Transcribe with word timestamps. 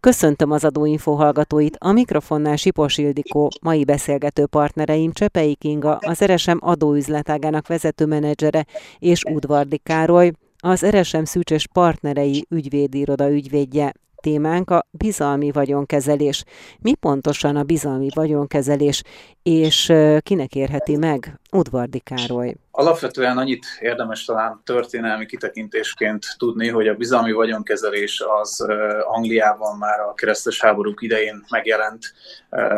Köszöntöm 0.00 0.50
az 0.50 0.64
adóinfo 0.64 1.12
hallgatóit, 1.12 1.76
a 1.80 1.92
mikrofonnál 1.92 2.56
Sipos 2.56 2.98
Ildikó, 2.98 3.48
mai 3.62 3.84
beszélgető 3.84 4.46
partnereim 4.46 5.12
Csepei 5.12 5.54
Kinga, 5.54 5.96
az 5.96 6.22
Eresem 6.22 6.58
adóüzletágának 6.60 7.66
vezető 7.66 8.06
menedzsere 8.06 8.66
és 8.98 9.22
Udvardi 9.24 9.78
Károly, 9.78 10.32
az 10.58 10.82
Eresem 10.82 11.24
Szűcsös 11.24 11.66
partnerei 11.72 12.46
ügyvédiroda 12.48 13.30
ügyvédje. 13.30 13.92
Témánk 14.20 14.70
a 14.70 14.86
bizalmi 14.90 15.50
vagyonkezelés. 15.50 16.44
Mi 16.80 16.94
pontosan 16.94 17.56
a 17.56 17.62
bizalmi 17.62 18.08
vagyonkezelés, 18.14 19.02
és 19.42 19.92
kinek 20.20 20.54
érheti 20.54 20.96
meg? 20.96 21.40
Udvardi 21.52 21.98
Károly. 21.98 22.54
Alapvetően 22.70 23.38
annyit 23.38 23.66
érdemes 23.80 24.24
talán 24.24 24.60
történelmi 24.64 25.26
kitekintésként 25.26 26.26
tudni, 26.38 26.68
hogy 26.68 26.88
a 26.88 26.94
bizalmi 26.94 27.32
vagyonkezelés 27.32 28.22
az 28.40 28.66
Angliában 29.04 29.78
már 29.78 30.00
a 30.00 30.14
keresztes 30.14 30.60
háborúk 30.60 31.02
idején 31.02 31.44
megjelent, 31.50 32.04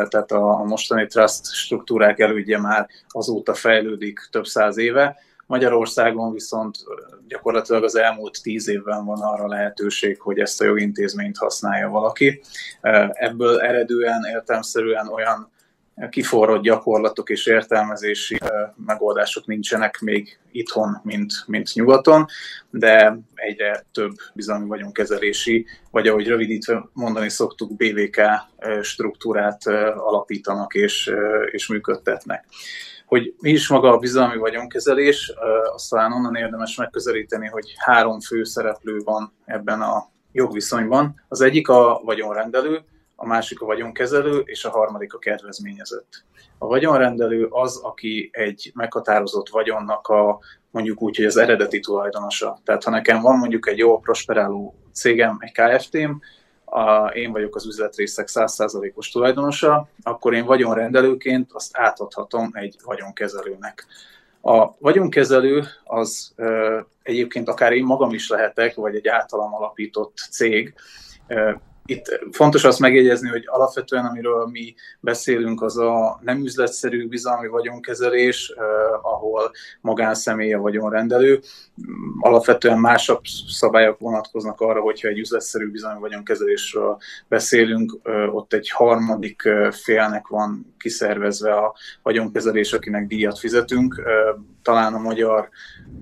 tehát 0.09 0.31
a 0.31 0.63
mostani 0.63 1.07
trust 1.07 1.45
struktúrák 1.45 2.19
elődje 2.19 2.59
már 2.59 2.87
azóta 3.07 3.53
fejlődik 3.53 4.27
több 4.31 4.45
száz 4.45 4.77
éve. 4.77 5.17
Magyarországon 5.45 6.33
viszont 6.33 6.77
gyakorlatilag 7.27 7.83
az 7.83 7.95
elmúlt 7.95 8.41
tíz 8.41 8.69
évben 8.69 9.05
van 9.05 9.21
arra 9.21 9.47
lehetőség, 9.47 10.21
hogy 10.21 10.39
ezt 10.39 10.61
a 10.61 10.65
jogintézményt 10.65 11.37
használja 11.37 11.89
valaki. 11.89 12.41
Ebből 13.11 13.59
eredően 13.59 14.21
értelmszerűen 14.33 15.07
olyan 15.07 15.51
kiforrott 16.09 16.61
gyakorlatok 16.61 17.29
és 17.29 17.45
értelmezési 17.45 18.37
megoldások 18.85 19.45
nincsenek 19.45 19.99
még 19.99 20.39
itthon, 20.51 21.01
mint, 21.03 21.33
mint 21.45 21.73
nyugaton, 21.73 22.25
de 22.69 23.17
egyre 23.35 23.85
több 23.91 24.11
bizalmi 24.33 24.67
vagyonkezelési, 24.67 25.65
vagy 25.91 26.07
ahogy 26.07 26.27
rövidítve 26.27 26.89
mondani 26.93 27.29
szoktuk, 27.29 27.75
BVK 27.75 28.21
struktúrát 28.81 29.67
alapítanak 29.95 30.73
és, 30.73 31.11
és 31.51 31.67
működtetnek. 31.67 32.45
Hogy 33.13 33.33
mi 33.39 33.49
is 33.49 33.67
maga 33.67 33.91
a 33.91 33.97
bizalmi 33.97 34.37
vagyonkezelés, 34.37 35.33
azt 35.73 35.89
talán 35.89 36.11
onnan 36.11 36.35
érdemes 36.35 36.75
megközelíteni, 36.75 37.47
hogy 37.47 37.73
három 37.77 38.19
fő 38.19 38.43
szereplő 38.43 39.01
van 39.03 39.33
ebben 39.45 39.81
a 39.81 40.09
jogviszonyban. 40.31 41.21
Az 41.27 41.41
egyik 41.41 41.67
a 41.69 42.01
vagyonrendelő, 42.03 42.81
a 43.15 43.25
másik 43.25 43.61
a 43.61 43.65
vagyonkezelő, 43.65 44.41
és 44.45 44.65
a 44.65 44.69
harmadik 44.69 45.13
a 45.13 45.17
kedvezményezett. 45.17 46.23
A 46.57 46.65
vagyonrendelő 46.65 47.47
az, 47.49 47.77
aki 47.83 48.29
egy 48.31 48.71
meghatározott 48.75 49.49
vagyonnak 49.49 50.07
a 50.07 50.39
mondjuk 50.71 51.01
úgy, 51.01 51.15
hogy 51.15 51.25
az 51.25 51.37
eredeti 51.37 51.79
tulajdonosa. 51.79 52.59
Tehát 52.63 52.83
ha 52.83 52.89
nekem 52.89 53.21
van 53.21 53.37
mondjuk 53.37 53.67
egy 53.67 53.77
jó 53.77 53.99
prosperáló 53.99 54.75
cégem, 54.93 55.37
egy 55.39 55.51
KFT-m, 55.51 56.11
a, 56.73 57.07
én 57.07 57.31
vagyok 57.31 57.55
az 57.55 57.65
üzletrészek 57.65 58.27
100%-os 58.33 59.09
tulajdonosa, 59.09 59.87
akkor 60.03 60.33
én 60.33 60.45
vagyonrendelőként 60.45 61.51
azt 61.51 61.77
átadhatom 61.77 62.49
egy 62.53 62.75
vagyonkezelőnek. 62.83 63.85
A 64.41 64.77
vagyonkezelő 64.79 65.63
az 65.83 66.33
ö, 66.35 66.79
egyébként 67.03 67.49
akár 67.49 67.71
én 67.71 67.83
magam 67.83 68.13
is 68.13 68.29
lehetek, 68.29 68.75
vagy 68.75 68.95
egy 68.95 69.07
általam 69.07 69.53
alapított 69.53 70.17
cég, 70.31 70.73
itt 71.85 72.19
fontos 72.31 72.63
azt 72.63 72.79
megjegyezni, 72.79 73.29
hogy 73.29 73.43
alapvetően 73.45 74.05
amiről 74.05 74.47
mi 74.51 74.73
beszélünk, 74.99 75.61
az 75.61 75.77
a 75.77 76.19
nem 76.21 76.43
üzletszerű 76.43 77.07
bizalmi 77.07 77.47
vagyonkezelés, 77.47 78.53
eh, 78.57 78.65
ahol 79.05 79.51
magánszemély 79.81 80.53
a 80.53 80.59
vagyonrendelő. 80.59 81.39
Alapvetően 82.19 82.79
másabb 82.79 83.19
szabályok 83.47 83.99
vonatkoznak 83.99 84.61
arra, 84.61 84.81
hogyha 84.81 85.07
egy 85.07 85.19
üzletszerű 85.19 85.71
bizalmi 85.71 85.99
vagyonkezelésről 85.99 86.97
beszélünk, 87.27 87.99
eh, 88.03 88.35
ott 88.35 88.53
egy 88.53 88.69
harmadik 88.69 89.41
eh, 89.45 89.71
félnek 89.71 90.27
van 90.27 90.73
kiszervezve 90.77 91.53
a 91.53 91.75
vagyonkezelés, 92.01 92.73
akinek 92.73 93.07
díjat 93.07 93.39
fizetünk. 93.39 94.01
Eh, 94.05 94.13
talán 94.61 94.93
a 94.93 94.99
magyar 94.99 95.49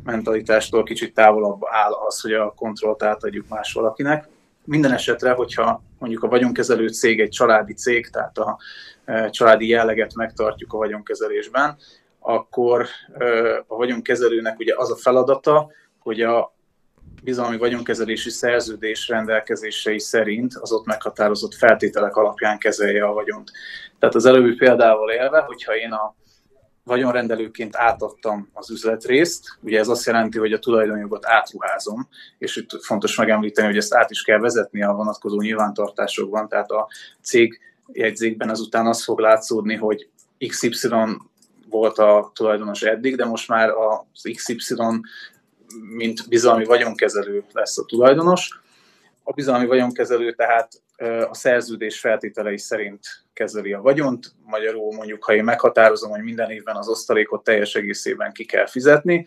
mentalitástól 0.04 0.84
kicsit 0.84 1.14
távolabb 1.14 1.62
áll 1.66 1.92
az, 2.08 2.22
hogy 2.22 2.34
a 2.34 2.54
kontrollt 2.56 3.04
átadjuk 3.04 3.48
más 3.48 3.74
valakinek 3.74 4.31
minden 4.66 4.92
esetre, 4.92 5.32
hogyha 5.32 5.84
mondjuk 6.00 6.24
a 6.24 6.28
vagyonkezelő 6.28 6.88
cég 6.88 7.20
egy 7.20 7.30
családi 7.30 7.74
cég, 7.74 8.10
tehát 8.10 8.38
a 8.38 8.58
e, 9.06 9.30
családi 9.30 9.68
jelleget 9.68 10.16
megtartjuk 10.16 10.74
a 10.74 10.78
vagyonkezelésben, 10.78 11.78
akkor 12.20 12.86
e, 13.18 13.26
a 13.68 13.76
vagyonkezelőnek 13.76 14.60
ugye 14.60 14.74
az 14.78 14.92
a 14.92 14.96
feladata, 14.96 15.72
hogy 16.00 16.22
a 16.22 16.54
bizalmi 17.24 17.58
vagyonkezelési 17.58 18.30
szerződés 18.30 19.08
rendelkezései 19.08 20.00
szerint 20.00 20.54
az 20.56 20.72
ott 20.72 20.86
meghatározott 20.86 21.54
feltételek 21.54 22.16
alapján 22.16 22.58
kezelje 22.58 23.06
a 23.06 23.14
vagyont. 23.14 23.52
Tehát 24.00 24.16
az 24.16 24.26
előbbi 24.26 24.56
példával 24.56 25.12
élve, 25.12 25.40
hogyha 25.40 25.76
én 25.76 25.92
a 25.92 26.16
vagyonrendelőként 26.84 27.76
átadtam 27.76 28.50
az 28.54 28.72
üzletrészt, 28.72 29.58
ugye 29.62 29.80
ez 29.80 29.88
azt 29.88 30.06
jelenti, 30.06 30.38
hogy 30.38 30.54
a 30.54 30.60
tulajdonjogot 30.60 31.26
átruházom, 31.26 32.08
és 32.38 32.56
itt 32.56 32.84
fontos 32.84 33.18
megemlíteni, 33.18 33.68
hogy 33.68 33.78
ezt 33.78 33.94
át 33.94 34.12
is 34.12 34.22
kell 34.22 34.40
vezetni 34.40 34.84
a 34.84 34.94
vonatkozó 34.94 35.42
nyilvántartásokban, 35.42 36.48
tehát 36.48 36.72
a 36.72 36.88
cég 37.22 37.60
jegyzékben 37.92 38.50
azután 38.50 38.88
az 38.88 39.04
fog 39.04 39.20
látszódni, 39.20 39.76
hogy 39.76 40.10
XY 40.48 40.90
volt 41.70 41.98
a 41.98 42.32
tulajdonos 42.36 42.82
eddig, 42.82 43.16
de 43.16 43.26
most 43.26 43.48
már 43.48 43.70
az 43.70 44.30
XY 44.36 44.76
mint 45.96 46.28
bizalmi 46.30 46.66
vagyonkezelő 46.66 47.44
lesz 47.52 47.78
a 47.78 47.86
tulajdonos. 47.86 48.60
A 49.24 49.34
bizalmi 49.34 49.66
vagyonkezelő 49.66 50.34
tehát 50.34 50.82
a 51.30 51.34
szerződés 51.34 52.00
feltételei 52.00 52.58
szerint 52.58 53.00
kezeli 53.34 53.74
a 53.74 53.82
vagyont. 53.82 54.26
Magyarul 54.44 54.96
mondjuk, 54.96 55.24
ha 55.24 55.34
én 55.34 55.44
meghatározom, 55.44 56.10
hogy 56.10 56.24
minden 56.24 56.50
évben 56.50 56.76
az 56.76 56.90
osztalékot 56.90 57.44
teljes 57.44 57.76
egészében 57.76 58.32
ki 58.32 58.46
kell 58.46 58.68
fizetni, 58.68 59.26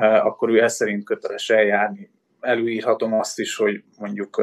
akkor 0.00 0.50
ő 0.50 0.62
ezt 0.62 0.76
szerint 0.76 1.04
köteles 1.04 1.50
eljárni. 1.50 2.10
Előírhatom 2.40 3.12
azt 3.12 3.38
is, 3.38 3.56
hogy 3.56 3.82
mondjuk 3.98 4.42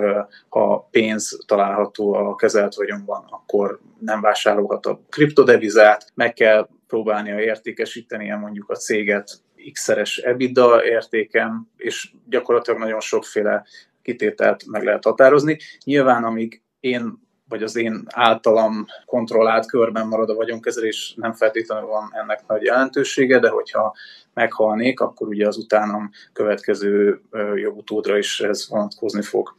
ha 0.49 0.87
pénz 0.91 1.39
található 1.45 2.13
a 2.13 2.35
kezelt 2.35 2.75
vagyonban, 2.75 3.25
akkor 3.29 3.79
nem 3.99 4.21
vásárolhat 4.21 4.85
a 4.85 4.99
kriptodevizát, 5.09 6.11
meg 6.13 6.33
kell 6.33 6.69
próbálnia 6.87 7.39
értékesítenie 7.39 8.35
mondjuk 8.35 8.69
a 8.69 8.75
céget 8.75 9.31
x-szeres 9.71 10.17
EBITDA 10.17 10.85
értéken, 10.85 11.71
és 11.77 12.11
gyakorlatilag 12.29 12.79
nagyon 12.79 12.99
sokféle 12.99 13.65
kitételt 14.03 14.65
meg 14.67 14.83
lehet 14.83 15.03
határozni. 15.03 15.57
Nyilván, 15.83 16.23
amíg 16.23 16.61
én 16.79 17.21
vagy 17.47 17.63
az 17.63 17.75
én 17.75 18.03
általam 18.09 18.85
kontrollált 19.05 19.65
körben 19.65 20.07
marad 20.07 20.29
a 20.29 20.35
vagyonkezelés, 20.35 21.13
nem 21.17 21.33
feltétlenül 21.33 21.87
van 21.87 22.09
ennek 22.11 22.47
nagy 22.47 22.63
jelentősége, 22.63 23.39
de 23.39 23.49
hogyha 23.49 23.95
meghalnék, 24.33 24.99
akkor 24.99 25.27
ugye 25.27 25.47
az 25.47 25.57
utánam 25.57 26.09
következő 26.33 27.21
jogutódra 27.55 28.17
is 28.17 28.39
ez 28.39 28.69
vonatkozni 28.69 29.21
fog. 29.21 29.55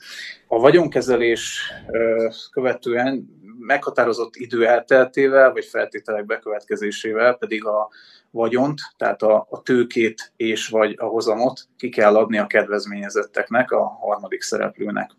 A 0.47 0.59
vagyonkezelés 0.59 1.73
követően 2.51 3.29
meghatározott 3.59 4.37
idő 4.37 4.67
elteltével, 4.67 5.53
vagy 5.53 5.65
feltételek 5.65 6.27
bekövetkezésével 6.27 7.35
pedig 7.35 7.65
a 7.65 7.89
vagyont, 8.31 8.81
tehát 8.97 9.23
a, 9.23 9.47
a 9.51 9.63
tőkét 9.63 10.33
és 10.37 10.69
vagy 10.69 10.95
a 10.99 11.05
hozamot 11.05 11.61
ki 11.77 11.89
kell 11.89 12.17
adni 12.17 12.39
a 12.39 12.47
kedvezményezetteknek, 12.47 13.71
a 13.71 13.85
harmadik 13.85 14.43
szereplőnek. 14.43 15.11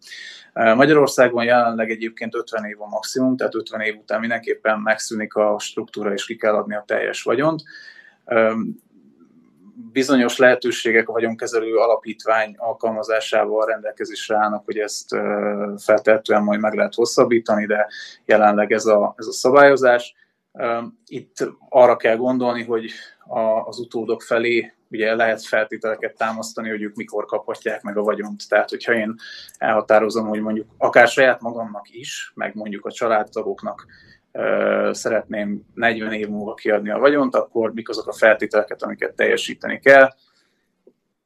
Magyarországon 0.53 1.43
jelenleg 1.43 1.89
egyébként 1.89 2.35
50 2.35 2.65
év 2.65 2.81
a 2.81 2.87
maximum, 2.87 3.35
tehát 3.35 3.55
50 3.55 3.81
év 3.81 3.95
után 3.97 4.19
mindenképpen 4.19 4.79
megszűnik 4.79 5.35
a 5.35 5.59
struktúra, 5.59 6.13
és 6.13 6.25
ki 6.25 6.35
kell 6.35 6.53
adni 6.53 6.75
a 6.75 6.83
teljes 6.87 7.23
vagyont. 7.23 7.63
Bizonyos 9.91 10.37
lehetőségek 10.37 11.09
a 11.09 11.11
vagyonkezelő 11.11 11.75
alapítvány 11.75 12.55
alkalmazásával 12.57 13.65
rendelkezésre 13.65 14.37
állnak, 14.37 14.65
hogy 14.65 14.77
ezt 14.77 15.09
feltehetően 15.77 16.43
majd 16.43 16.59
meg 16.59 16.73
lehet 16.73 16.93
hosszabbítani, 16.93 17.65
de 17.65 17.87
jelenleg 18.25 18.71
ez 18.71 18.85
a, 18.85 19.13
ez 19.17 19.27
a 19.27 19.31
szabályozás. 19.31 20.15
Itt 21.05 21.35
arra 21.69 21.95
kell 21.95 22.15
gondolni, 22.15 22.63
hogy 22.63 22.91
az 23.65 23.79
utódok 23.79 24.21
felé 24.21 24.73
ugye 24.89 25.15
lehet 25.15 25.45
feltételeket 25.45 26.17
támasztani, 26.17 26.69
hogy 26.69 26.81
ők 26.81 26.95
mikor 26.95 27.25
kaphatják 27.25 27.81
meg 27.81 27.97
a 27.97 28.03
vagyont. 28.03 28.49
Tehát, 28.49 28.69
hogyha 28.69 28.93
én 28.93 29.15
elhatározom, 29.57 30.27
hogy 30.27 30.41
mondjuk 30.41 30.67
akár 30.77 31.07
saját 31.07 31.41
magamnak 31.41 31.89
is, 31.89 32.31
meg 32.35 32.55
mondjuk 32.55 32.85
a 32.85 32.91
családtagoknak 32.91 33.85
szeretném 34.91 35.61
40 35.73 36.13
év 36.13 36.27
múlva 36.27 36.53
kiadni 36.53 36.89
a 36.89 36.99
vagyont, 36.99 37.35
akkor 37.35 37.73
mik 37.73 37.89
azok 37.89 38.07
a 38.07 38.13
feltételeket, 38.13 38.83
amiket 38.83 39.15
teljesíteni 39.15 39.79
kell. 39.79 40.09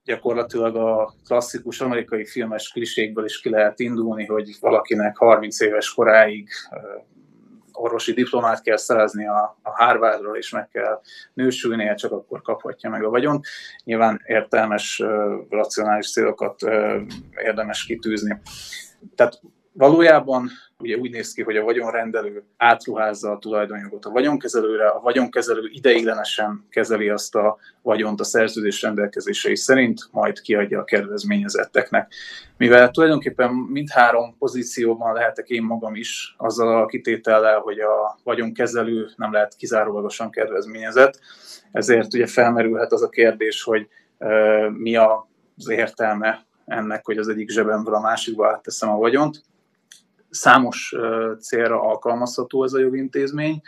Gyakorlatilag 0.03 0.75
a 0.75 1.13
klasszikus 1.25 1.81
amerikai 1.81 2.25
filmes 2.25 2.71
klisékből 2.71 3.25
is 3.25 3.41
ki 3.41 3.50
lehet 3.50 3.79
indulni, 3.79 4.25
hogy 4.25 4.57
valakinek 4.59 5.17
30 5.17 5.59
éves 5.59 5.94
koráig 5.94 6.50
orvosi 7.79 8.13
diplomát 8.13 8.61
kell 8.61 8.77
szerezni 8.77 9.27
a, 9.27 9.57
a 9.61 9.83
Harvardról, 9.83 10.38
és 10.38 10.51
meg 10.51 10.69
kell 10.69 11.01
nősülnie, 11.33 11.95
csak 11.95 12.11
akkor 12.11 12.41
kaphatja 12.41 12.89
meg 12.89 13.03
a 13.03 13.09
vagyont. 13.09 13.45
Nyilván 13.83 14.21
értelmes, 14.25 15.03
racionális 15.50 16.11
célokat 16.11 16.61
érdemes 17.44 17.85
kitűzni. 17.85 18.41
Tehát 19.15 19.41
Valójában 19.71 20.50
ugye 20.80 20.98
úgy 20.98 21.12
néz 21.12 21.33
ki, 21.33 21.42
hogy 21.42 21.57
a 21.57 21.63
vagyonrendelő 21.63 22.44
átruházza 22.57 23.31
a 23.31 23.38
tulajdonjogot 23.38 24.06
a 24.06 24.10
vagyonkezelőre, 24.10 24.88
a 24.88 25.00
vagyonkezelő 25.00 25.69
ideiglenesen 25.71 26.66
kezeli 26.69 27.10
azt 27.10 27.36
a 27.36 27.57
vagyont 27.81 28.19
a 28.19 28.24
szerződés 28.24 28.81
rendelkezései 28.81 29.56
szerint, 29.56 30.00
majd 30.12 30.42
kiadja 30.42 30.80
a 30.80 30.83
kedvezményezetteknek. 30.83 32.13
Mivel 32.57 32.92
tulajdonképpen 32.92 33.54
mindhárom 33.54 34.36
pozícióban 34.38 35.13
lehetek 35.13 35.50
én 35.50 35.63
magam 35.63 35.95
is, 35.95 36.36
azzal 36.38 36.81
a 36.81 36.86
kitétellel, 36.86 37.60
hogy 37.60 37.80
a 37.80 38.19
vagyonkezelő 38.24 39.10
nem 39.16 39.31
lehet 39.31 39.56
kizárólagosan 39.56 40.31
kedvezményezett, 40.31 41.19
ezért 41.71 42.13
ugye 42.13 42.27
felmerülhet 42.27 42.92
az 42.92 43.04
a 43.04 43.10
kérdés, 43.10 43.63
hogy 43.63 43.88
mi 44.77 44.95
az 44.95 45.69
értelme 45.69 46.45
ennek, 46.66 47.06
hogy 47.06 47.18
az 47.18 47.27
egyik 47.27 47.50
zsebemből 47.50 47.94
a 47.94 48.01
másikba 48.01 48.48
átteszem 48.48 48.89
a 48.89 48.98
vagyont 48.98 49.48
számos 50.30 50.96
célra 51.40 51.81
alkalmazható 51.81 52.64
ez 52.64 52.74
a 52.74 52.80
jogintézmény. 52.80 53.62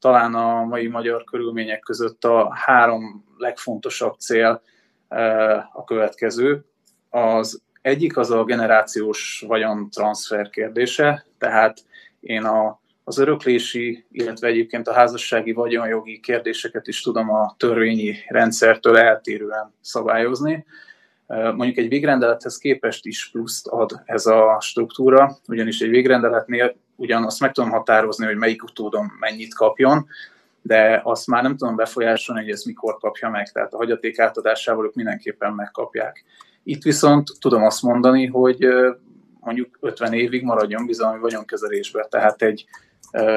Talán 0.00 0.34
a 0.34 0.64
mai 0.64 0.86
magyar 0.86 1.24
körülmények 1.24 1.80
között 1.80 2.24
a 2.24 2.54
három 2.54 3.24
legfontosabb 3.36 4.18
cél 4.18 4.62
a 5.72 5.84
következő. 5.84 6.64
Az 7.10 7.62
egyik 7.82 8.16
az 8.16 8.30
a 8.30 8.44
generációs 8.44 9.44
vagyon 9.46 9.90
transfer 9.90 10.48
kérdése, 10.48 11.26
tehát 11.38 11.78
én 12.20 12.44
a, 12.44 12.80
az 13.04 13.18
öröklési, 13.18 14.06
illetve 14.10 14.46
egyébként 14.46 14.88
a 14.88 14.92
házassági 14.92 15.52
vagyonjogi 15.52 16.20
kérdéseket 16.20 16.86
is 16.86 17.02
tudom 17.02 17.30
a 17.30 17.54
törvényi 17.58 18.14
rendszertől 18.28 18.98
eltérően 18.98 19.74
szabályozni. 19.80 20.66
Mondjuk 21.28 21.76
egy 21.76 21.88
végrendelethez 21.88 22.58
képest 22.58 23.06
is 23.06 23.30
pluszt 23.30 23.66
ad 23.66 24.02
ez 24.04 24.26
a 24.26 24.56
struktúra, 24.60 25.38
ugyanis 25.48 25.80
egy 25.80 25.88
végrendeletnél 25.88 26.76
ugyan 26.96 27.24
azt 27.24 27.40
meg 27.40 27.52
tudom 27.52 27.70
határozni, 27.70 28.26
hogy 28.26 28.36
melyik 28.36 28.62
utódom 28.62 29.12
mennyit 29.20 29.54
kapjon, 29.54 30.06
de 30.62 31.00
azt 31.04 31.26
már 31.26 31.42
nem 31.42 31.56
tudom 31.56 31.76
befolyásolni, 31.76 32.42
hogy 32.42 32.50
ez 32.50 32.62
mikor 32.62 32.98
kapja 32.98 33.30
meg, 33.30 33.52
tehát 33.52 33.72
a 33.72 33.76
hagyaték 33.76 34.18
átadásával 34.18 34.84
ők 34.84 34.94
mindenképpen 34.94 35.52
megkapják. 35.52 36.24
Itt 36.62 36.82
viszont 36.82 37.30
tudom 37.40 37.62
azt 37.62 37.82
mondani, 37.82 38.26
hogy 38.26 38.66
mondjuk 39.40 39.78
50 39.80 40.12
évig 40.12 40.42
maradjon 40.42 40.86
bizalmi 40.86 41.20
vagyonkezelésbe, 41.20 42.06
tehát 42.10 42.42
egy 42.42 42.64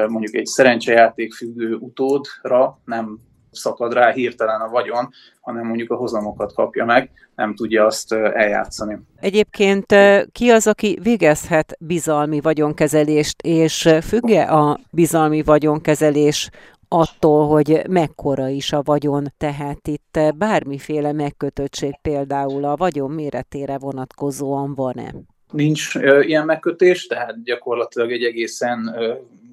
mondjuk 0.08 0.34
egy 0.34 0.46
szerencsejáték 0.46 1.34
függő 1.34 1.74
utódra 1.74 2.80
nem 2.84 3.18
szakad 3.52 3.92
rá 3.92 4.10
hirtelen 4.10 4.60
a 4.60 4.68
vagyon, 4.68 5.08
hanem 5.40 5.66
mondjuk 5.66 5.90
a 5.90 5.96
hozamokat 5.96 6.54
kapja 6.54 6.84
meg, 6.84 7.10
nem 7.34 7.54
tudja 7.54 7.84
azt 7.86 8.12
eljátszani. 8.12 8.98
Egyébként 9.20 9.86
ki 10.32 10.50
az, 10.50 10.66
aki 10.66 10.98
végezhet 11.02 11.76
bizalmi 11.80 12.40
vagyonkezelést, 12.40 13.42
és 13.42 13.94
függe 14.02 14.42
a 14.42 14.78
bizalmi 14.90 15.42
vagyonkezelés 15.42 16.50
attól, 16.88 17.48
hogy 17.48 17.82
mekkora 17.88 18.48
is 18.48 18.72
a 18.72 18.82
vagyon, 18.84 19.32
tehát 19.38 19.88
itt 19.88 20.18
bármiféle 20.34 21.12
megkötöttség 21.12 21.98
például 22.02 22.64
a 22.64 22.76
vagyon 22.76 23.10
méretére 23.10 23.78
vonatkozóan 23.78 24.74
van-e? 24.74 25.14
Nincs 25.52 25.94
ilyen 26.20 26.44
megkötés, 26.44 27.06
tehát 27.06 27.42
gyakorlatilag 27.44 28.12
egy 28.12 28.22
egészen 28.22 28.94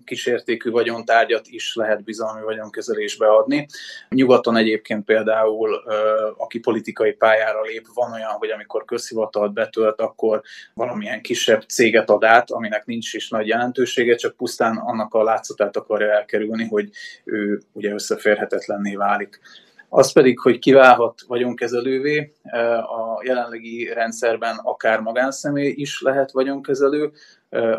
kisértékű 0.10 0.70
vagyontárgyat 0.70 1.48
is 1.48 1.76
lehet 1.76 2.04
bizalmi 2.04 2.42
vagyonkezelésbe 2.42 3.28
adni. 3.28 3.68
Nyugaton 4.10 4.56
egyébként 4.56 5.06
például, 5.06 5.76
aki 6.38 6.60
politikai 6.60 7.12
pályára 7.12 7.62
lép, 7.62 7.86
van 7.94 8.12
olyan, 8.12 8.32
hogy 8.32 8.50
amikor 8.50 8.86
közhivatalt 8.86 9.54
betölt, 9.54 10.02
akkor 10.02 10.42
valamilyen 10.74 11.22
kisebb 11.22 11.62
céget 11.62 12.10
ad 12.10 12.24
át, 12.24 12.52
aminek 12.52 12.86
nincs 12.86 13.14
is 13.14 13.30
nagy 13.30 13.48
jelentősége, 13.48 14.16
csak 14.16 14.36
pusztán 14.36 14.78
annak 14.78 15.14
a 15.14 15.24
látszatát 15.24 15.78
akarja 15.78 16.12
elkerülni, 16.12 16.68
hogy 16.68 16.90
ő 17.24 17.62
ugye 17.72 17.94
összeférhetetlenné 17.94 18.96
válik. 18.96 19.40
Az 19.92 20.12
pedig, 20.12 20.40
hogy 20.40 20.60
kiválhat 20.60 21.22
vagyonkezelővé, 21.28 22.34
a 22.82 23.24
jelenlegi 23.26 23.94
rendszerben 23.94 24.60
akár 24.64 25.00
magánszemély 25.00 25.74
is 25.76 26.02
lehet 26.02 26.32
vagyonkezelő, 26.32 27.12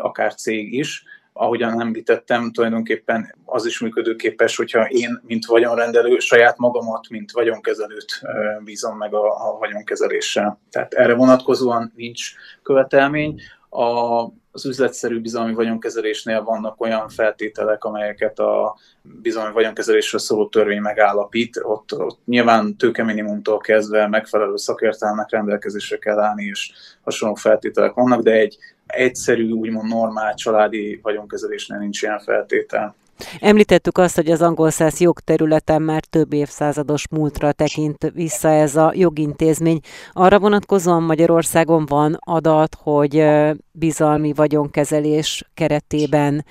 akár 0.01 0.35
cég 0.35 0.73
is, 0.73 1.03
ahogyan 1.33 1.81
említettem, 1.81 2.51
tulajdonképpen 2.51 3.35
az 3.45 3.65
is 3.65 3.79
működőképes, 3.79 4.55
hogyha 4.55 4.85
én, 4.87 5.21
mint 5.23 5.45
vagyonrendelő, 5.45 6.19
saját 6.19 6.57
magamat, 6.57 7.09
mint 7.09 7.31
vagyonkezelőt 7.31 8.21
bízom 8.63 8.97
meg 8.97 9.13
a, 9.13 9.49
a 9.49 9.57
vagyonkezeléssel. 9.57 10.59
Tehát 10.71 10.93
erre 10.93 11.13
vonatkozóan 11.13 11.91
nincs 11.95 12.31
követelmény. 12.63 13.41
A, 13.69 14.21
az 14.51 14.65
üzletszerű 14.65 15.21
bizalmi 15.21 15.53
vagyonkezelésnél 15.53 16.43
vannak 16.43 16.81
olyan 16.81 17.09
feltételek, 17.09 17.83
amelyeket 17.83 18.39
a 18.39 18.75
bizalmi 19.01 19.53
vagyonkezelésről 19.53 20.21
szóló 20.21 20.47
törvény 20.47 20.81
megállapít. 20.81 21.59
Ott, 21.63 21.93
ott 21.93 22.19
nyilván 22.25 22.77
tőkeminimumtól 22.77 23.57
kezdve 23.57 24.07
megfelelő 24.07 24.57
szakértelmek 24.57 25.29
rendelkezésre 25.29 25.97
kell 25.97 26.19
állni, 26.19 26.43
és 26.43 26.71
hasonló 27.01 27.35
feltételek 27.35 27.93
vannak, 27.93 28.21
de 28.21 28.31
egy 28.31 28.57
egyszerű, 28.85 29.51
úgymond 29.51 29.87
normál 29.87 30.33
családi 30.33 30.99
vagyonkezelésnél 31.03 31.77
nincs 31.77 32.01
ilyen 32.01 32.19
feltétel. 32.19 32.95
Említettük 33.39 33.97
azt, 33.97 34.15
hogy 34.15 34.31
az 34.31 34.41
angol 34.41 34.69
száz 34.69 34.99
jogterületen 34.99 35.81
már 35.81 36.03
több 36.03 36.33
évszázados 36.33 37.07
múltra 37.11 37.51
tekint 37.51 38.11
vissza 38.13 38.49
ez 38.49 38.75
a 38.75 38.91
jogintézmény. 38.95 39.79
Arra 40.11 40.39
vonatkozóan 40.39 41.03
Magyarországon 41.03 41.85
van 41.85 42.17
adat, 42.19 42.77
hogy 42.83 43.25
bizalmi 43.71 44.33
vagyonkezelés 44.33 45.49
keretében 45.53 46.45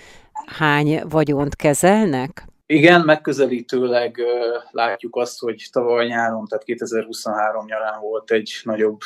hány 0.58 1.02
vagyont 1.08 1.56
kezelnek? 1.56 2.49
Igen, 2.72 3.00
megközelítőleg 3.00 4.20
látjuk 4.70 5.16
azt, 5.16 5.40
hogy 5.40 5.68
tavaly 5.72 6.06
nyáron, 6.06 6.46
tehát 6.46 6.64
2023 6.64 7.64
nyarán 7.64 8.00
volt 8.00 8.30
egy 8.30 8.60
nagyobb, 8.62 9.00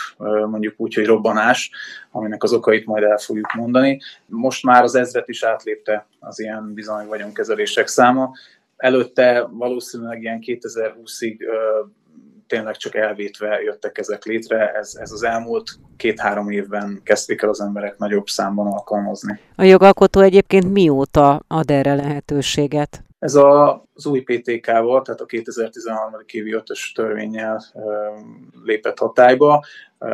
mondjuk 0.51 0.75
úgy, 0.77 0.95
hogy 0.95 1.07
robbanás, 1.07 1.71
aminek 2.11 2.43
az 2.43 2.53
okait 2.53 2.87
majd 2.87 3.05
el 3.05 3.17
fogjuk 3.17 3.53
mondani. 3.55 4.01
Most 4.27 4.65
már 4.65 4.83
az 4.83 4.95
ezret 4.95 5.29
is 5.29 5.43
átlépte 5.43 6.07
az 6.21 6.41
ilyen 6.41 6.75
bizony 6.75 7.07
vagyonkezelések 7.07 7.87
száma. 7.87 8.33
Előtte 8.77 9.47
valószínűleg 9.51 10.23
ilyen 10.23 10.39
2020-ig 10.47 11.37
tényleg 12.47 12.77
csak 12.77 12.95
elvétve 12.95 13.61
jöttek 13.63 13.99
ezek 13.99 14.25
létre. 14.25 14.73
Ez, 14.73 14.95
ez 15.01 15.13
az 15.13 15.23
elmúlt 15.23 15.71
két-három 15.97 16.51
évben 16.51 17.01
kezdték 17.05 17.43
el 17.43 17.49
az 17.49 17.61
emberek 17.61 17.99
nagyobb 17.99 18.27
számban 18.27 18.67
alkalmazni. 18.67 19.39
A 19.57 19.63
jogalkotó 19.63 20.21
egyébként 20.21 20.73
mióta 20.73 21.43
ad 21.49 21.71
erre 21.71 21.95
lehetőséget? 21.95 23.05
Ez 23.25 23.35
a, 23.35 23.85
az 23.95 24.07
új 24.07 24.21
PTK-val, 24.21 25.03
tehát 25.03 25.21
a 25.21 25.25
2013. 25.27 26.25
évi 26.27 26.55
5-ös 26.57 26.95
törvényel 26.95 27.65
lépett 28.65 28.99
hatályba, 28.99 29.65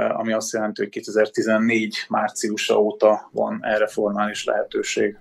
ami 0.08 0.32
azt 0.32 0.52
jelenti, 0.52 0.82
hogy 0.82 0.90
2014 0.90 1.96
márciusa 2.08 2.80
óta 2.80 3.28
van 3.32 3.58
erre 3.62 3.86
formális 3.86 4.44
lehetőség. 4.44 5.18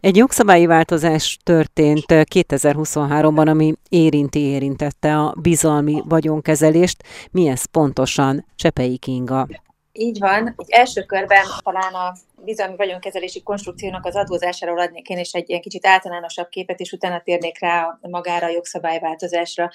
Egy 0.00 0.16
jogszabályi 0.16 0.66
változás 0.66 1.38
történt 1.42 2.04
2023-ban, 2.08 3.48
ami 3.48 3.74
érinti 3.88 4.40
érintette 4.40 5.16
a 5.16 5.34
bizalmi 5.40 6.02
vagyonkezelést. 6.08 7.02
Mi 7.30 7.48
ez 7.48 7.64
pontosan, 7.64 8.46
Csepei 8.54 8.98
Kinga? 8.98 9.48
Így 9.92 10.18
van. 10.18 10.54
Egy 10.56 10.70
első 10.70 11.02
körben 11.02 11.44
talán 11.62 11.94
a 11.94 12.12
bizalmi 12.44 12.76
vagyonkezelési 12.76 13.42
konstrukciónak 13.42 14.06
az 14.06 14.16
adózásáról 14.16 14.78
adnék 14.78 15.08
én 15.08 15.18
is 15.18 15.32
egy 15.32 15.48
ilyen 15.48 15.60
kicsit 15.60 15.86
általánosabb 15.86 16.48
képet, 16.48 16.80
és 16.80 16.92
utána 16.92 17.20
térnék 17.20 17.60
rá 17.60 17.98
magára 18.00 18.46
a 18.46 18.50
jogszabályváltozásra. 18.50 19.70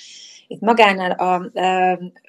Itt 0.48 0.62
magánál, 0.62 1.12
a, 1.12 1.38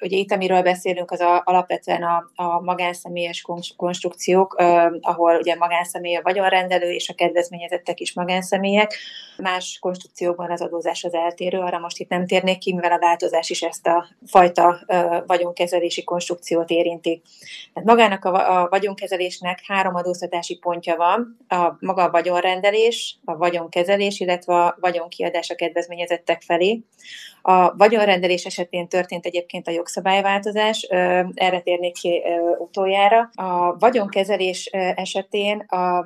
ugye 0.01 0.17
itt 0.17 0.31
amiről 0.31 0.61
beszélünk, 0.61 1.11
az 1.11 1.19
a, 1.19 1.41
alapvetően 1.45 2.03
a, 2.03 2.31
a 2.35 2.61
magánszemélyes 2.61 3.45
konstrukciók, 3.75 4.55
ahol 5.01 5.35
ugye 5.35 5.55
magánszemély 5.55 6.15
a 6.15 6.21
vagyonrendelő, 6.21 6.91
és 6.91 7.09
a 7.09 7.13
kedvezményezettek 7.13 7.99
is 7.99 8.13
magánszemélyek. 8.13 8.97
Más 9.37 9.77
konstrukciókban 9.81 10.51
az 10.51 10.61
adózás 10.61 11.03
az 11.03 11.13
eltérő, 11.13 11.59
arra 11.59 11.79
most 11.79 11.99
itt 11.99 12.09
nem 12.09 12.27
térnék 12.27 12.57
ki, 12.57 12.73
mivel 12.73 12.91
a 12.91 12.99
változás 12.99 13.49
is 13.49 13.61
ezt 13.61 13.87
a 13.87 14.07
fajta 14.25 14.79
vagyonkezelési 15.25 16.03
konstrukciót 16.03 16.69
érinti. 16.69 17.21
Tehát 17.73 17.89
magának 17.89 18.25
a, 18.25 18.61
a 18.61 18.67
vagyonkezelésnek 18.69 19.59
három 19.67 19.95
adózás 19.95 20.25
adóztatási 20.27 20.57
pontja 20.57 20.95
van, 20.95 21.37
a 21.47 21.77
maga 21.79 22.03
a 22.03 22.09
vagyonrendelés, 22.09 23.19
a 23.25 23.37
vagyonkezelés, 23.37 24.19
illetve 24.19 24.53
a 24.53 24.77
vagyonkiadás 24.79 25.49
a 25.49 25.55
kedvezményezettek 25.55 26.41
felé. 26.41 26.83
A 27.49 27.75
vagyonrendelés 27.75 28.45
esetén 28.45 28.87
történt 28.87 29.25
egyébként 29.25 29.67
a 29.67 29.71
jogszabályváltozás, 29.71 30.81
erre 31.33 31.59
térnék 31.59 31.93
ki 31.93 32.23
utoljára. 32.57 33.29
A 33.33 33.77
vagyonkezelés 33.77 34.65
esetén 34.95 35.59
a, 35.59 36.05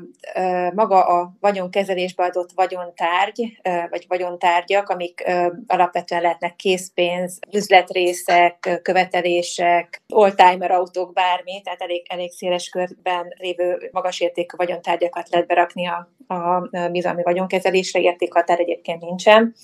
maga 0.74 1.04
a 1.04 1.32
vagyonkezelésbe 1.40 2.24
adott 2.24 2.50
vagyontárgy, 2.56 3.60
vagy 3.90 4.06
vagyontárgyak, 4.08 4.90
amik 4.90 5.24
alapvetően 5.68 6.22
lehetnek 6.22 6.56
készpénz, 6.56 7.40
üzletrészek, 7.52 8.80
követelések, 8.82 10.02
oldtimer 10.14 10.72
autók, 10.72 11.14
bármi, 11.14 11.62
tehát 11.62 11.82
elég, 11.82 12.06
elég 12.10 12.32
széles 12.32 12.70
körben 12.70 13.34
lévő 13.38 13.90
magas 13.92 14.20
értékű 14.20 14.56
vagyontárgyakat 14.58 15.30
lehet 15.30 15.48
berakni 15.48 15.88
a, 15.88 16.10
a 16.34 16.70
bizalmi 16.92 17.24
vagyonkezelésre, 17.24 18.00
értékhatár 18.00 18.60
egyébként 18.60 19.02
nincsen. 19.02 19.56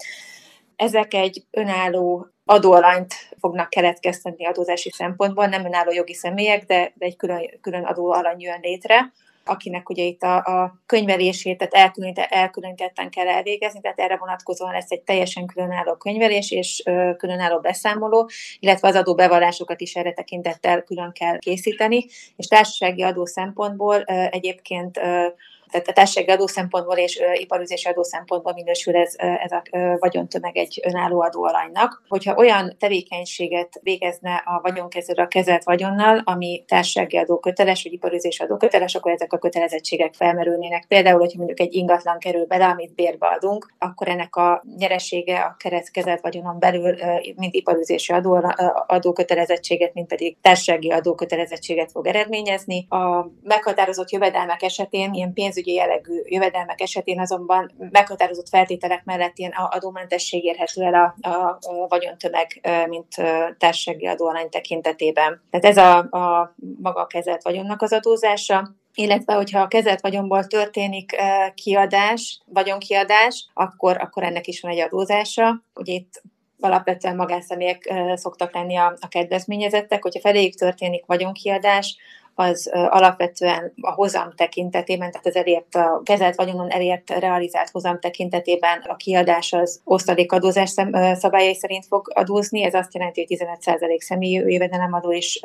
Ezek 0.77 1.13
egy 1.13 1.43
önálló 1.51 2.27
adóalanyt 2.45 3.13
fognak 3.39 3.69
keletkeztetni 3.69 4.45
adózási 4.45 4.91
szempontból, 4.91 5.45
nem 5.45 5.65
önálló 5.65 5.91
jogi 5.91 6.13
személyek, 6.13 6.65
de, 6.65 6.93
de 6.95 7.05
egy 7.05 7.15
külön, 7.15 7.59
külön 7.61 7.83
adóalany 7.83 8.41
jön 8.41 8.59
létre 8.61 9.11
akinek 9.47 9.89
ugye 9.89 10.03
itt 10.03 10.21
a, 10.21 10.35
a 10.35 10.81
könyvelését, 10.85 11.57
tehát 11.57 11.73
elkülönít, 11.73 12.19
elkülönítetten 12.19 13.09
kell 13.09 13.27
elvégezni, 13.27 13.81
tehát 13.81 13.99
erre 13.99 14.17
vonatkozóan 14.17 14.71
lesz 14.71 14.91
egy 14.91 15.01
teljesen 15.01 15.45
különálló 15.45 15.95
könyvelés 15.95 16.51
és 16.51 16.81
ö, 16.85 17.11
különálló 17.17 17.59
beszámoló, 17.59 18.29
illetve 18.59 18.87
az 18.87 18.95
adóbevallásokat 18.95 19.81
is 19.81 19.95
erre 19.95 20.13
tekintettel 20.13 20.81
külön 20.83 21.11
kell 21.11 21.37
készíteni, 21.37 22.05
és 22.35 22.47
társasági 22.47 23.01
adó 23.01 23.25
szempontból 23.25 23.95
ö, 23.95 24.25
egyébként 24.29 24.97
ö, 24.97 25.27
tehát 25.71 25.87
a 25.87 25.93
társasági 25.93 26.31
adó 26.31 26.47
szempontból 26.47 26.97
és 26.97 27.21
iparüzési 27.33 27.87
adó 27.87 28.03
szempontból 28.03 28.53
minősül 28.53 28.95
ez, 28.95 29.13
ez 29.17 29.51
a 29.51 29.61
vagyontömeg 29.99 30.57
egy 30.57 30.81
önálló 30.85 31.21
adóalanynak. 31.21 32.03
Hogyha 32.07 32.35
olyan 32.35 32.75
tevékenységet 32.79 33.79
végezne 33.81 34.43
a 34.45 34.59
vagyonkezelő 34.61 35.23
a 35.23 35.27
kezelt 35.27 35.63
vagyonnal, 35.63 36.21
ami 36.23 36.63
társasági 36.67 37.17
adó 37.17 37.39
köteles, 37.39 37.83
vagy 37.83 37.93
iparüzési 37.93 38.43
adó 38.43 38.57
köteles, 38.57 38.95
akkor 38.95 39.11
ezek 39.11 39.33
a 39.33 39.37
kötelezettségek 39.37 40.13
felmerülnének. 40.13 40.85
Például, 40.87 41.19
hogyha 41.19 41.37
mondjuk 41.37 41.59
egy 41.59 41.73
ingatlan 41.73 42.19
kerül 42.19 42.45
bele, 42.45 42.65
amit 42.65 42.95
bérbe 42.95 43.27
adunk, 43.27 43.73
akkor 43.77 44.07
ennek 44.07 44.35
a 44.35 44.63
nyeresége 44.77 45.39
a 45.39 45.55
keret 45.59 45.91
kezelt 45.91 46.21
vagyonon 46.21 46.59
belül 46.59 46.95
mind 47.35 47.55
iparüzési 47.55 48.13
adó, 48.13 48.53
adókötelezettséget, 48.87 49.93
mint 49.93 50.07
pedig 50.07 50.37
társasági 50.41 50.91
adókötelezettséget 50.91 51.91
fog 51.91 52.07
eredményezni. 52.07 52.85
A 52.89 53.27
meghatározott 53.43 54.11
jövedelmek 54.11 54.61
esetén 54.61 55.13
ilyen 55.13 55.33
pénz 55.33 55.56
pénzügyi 55.57 55.73
jellegű 55.73 56.21
jövedelmek 56.23 56.81
esetén 56.81 57.19
azonban 57.19 57.71
meghatározott 57.91 58.49
feltételek 58.49 59.03
mellett 59.05 59.37
ilyen 59.37 59.51
adómentesség 59.51 60.43
érhető 60.43 60.83
el 60.83 60.93
a, 60.93 61.27
a, 61.27 61.57
a 61.61 61.87
vagyontömeg, 61.87 62.69
mint 62.87 63.15
társasági 63.57 64.05
adóalány 64.05 64.49
tekintetében. 64.49 65.41
Tehát 65.49 65.65
ez 65.65 65.77
a, 65.77 65.97
a 65.97 66.55
maga 66.81 67.01
a 67.01 67.07
kezelt 67.07 67.43
vagyonnak 67.43 67.81
az 67.81 67.93
adózása 67.93 68.75
illetve 68.99 69.33
hogyha 69.33 69.61
a 69.61 69.67
kezelt 69.67 70.01
vagyonból 70.01 70.47
történik 70.47 71.15
kiadás, 71.53 72.41
vagyonkiadás, 72.45 73.47
akkor, 73.53 73.97
akkor 74.01 74.23
ennek 74.23 74.47
is 74.47 74.61
van 74.61 74.71
egy 74.71 74.79
adózása. 74.79 75.63
Ugye 75.75 75.93
itt 75.93 76.21
alapvetően 76.59 77.15
magánszemélyek 77.15 77.93
szoktak 78.13 78.53
lenni 78.53 78.75
a, 78.75 78.97
a 78.99 79.07
kedvezményezettek, 79.07 80.03
hogyha 80.03 80.19
feléjük 80.19 80.53
történik 80.53 81.05
vagyonkiadás, 81.05 81.97
az 82.39 82.69
alapvetően 82.71 83.73
a 83.81 83.91
hozam 83.91 84.31
tekintetében, 84.35 85.11
tehát 85.11 85.27
az 85.27 85.35
elért, 85.35 85.75
a 85.75 86.01
kezelt 86.03 86.35
vagyonon 86.35 86.69
elért 86.69 87.09
realizált 87.09 87.69
hozam 87.69 87.99
tekintetében 87.99 88.79
a 88.87 88.95
kiadás 88.95 89.53
az 89.53 89.81
osztalékadózás 89.83 90.73
szabályai 91.13 91.55
szerint 91.55 91.85
fog 91.85 92.11
adózni, 92.13 92.63
ez 92.63 92.73
azt 92.73 92.93
jelenti, 92.93 93.25
hogy 93.27 93.37
15% 93.39 93.99
személyi 93.99 94.33
jövedelemadó 94.33 95.11
és 95.11 95.39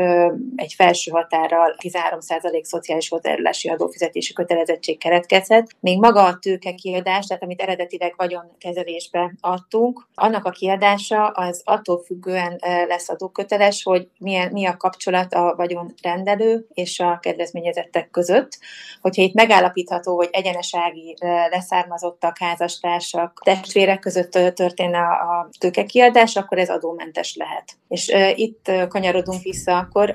egy 0.57 0.73
felső 0.73 1.11
határral 1.11 1.75
13% 1.79 2.63
szociális 2.63 3.09
hozzájárulási 3.09 3.69
adófizetési 3.69 4.33
kötelezettség 4.33 4.99
keretkezhet. 4.99 5.71
Még 5.81 5.99
maga 5.99 6.25
a 6.25 6.39
tőke 6.39 6.73
kiadás, 6.75 7.27
tehát 7.27 7.43
amit 7.43 7.61
eredetileg 7.61 8.15
vagyonkezelésbe 8.17 9.35
adtunk, 9.41 10.07
annak 10.15 10.45
a 10.45 10.51
kiadása 10.51 11.27
az 11.27 11.63
attól 11.65 12.03
függően 12.03 12.59
lesz 12.89 13.09
adóköteles, 13.09 13.83
hogy 13.83 14.09
milyen, 14.19 14.53
mi 14.53 14.67
a 14.67 14.77
kapcsolat 14.77 15.33
a 15.33 15.55
vagyonrendelő 15.57 16.67
és 16.83 17.01
a 17.01 17.19
kedvezményezettek 17.23 18.11
között. 18.11 18.59
Hogyha 19.01 19.23
itt 19.23 19.35
megállapítható, 19.35 20.17
hogy 20.17 20.29
egyenesági 20.33 21.17
leszármazottak, 21.51 22.39
házastársak, 22.39 23.41
testvérek 23.45 23.99
között 23.99 24.31
történne 24.31 24.99
a 24.99 25.49
tőkekiadás, 25.59 26.37
akkor 26.37 26.59
ez 26.59 26.71
adómentes 26.71 27.37
lehet. 27.37 27.65
És 27.89 28.13
itt 28.35 28.71
kanyarodunk 28.89 29.43
vissza 29.43 29.77
akkor 29.77 30.13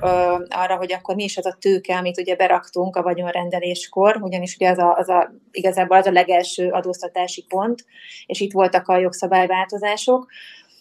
arra, 0.48 0.76
hogy 0.76 0.92
akkor 0.92 1.14
mi 1.14 1.24
is 1.24 1.36
az 1.36 1.46
a 1.46 1.56
tőke, 1.60 1.96
amit 1.96 2.18
ugye 2.18 2.36
beraktunk 2.36 2.96
a 2.96 3.02
vagyonrendeléskor, 3.02 4.18
ugyanis 4.20 4.54
ugye 4.54 4.70
az 4.70 4.78
a, 4.78 4.94
az 4.96 5.08
a, 5.08 5.32
igazából 5.50 5.96
az 5.96 6.06
a 6.06 6.12
legelső 6.12 6.70
adóztatási 6.70 7.44
pont, 7.48 7.84
és 8.26 8.40
itt 8.40 8.52
voltak 8.52 8.88
a 8.88 8.98
jogszabályváltozások, 8.98 10.26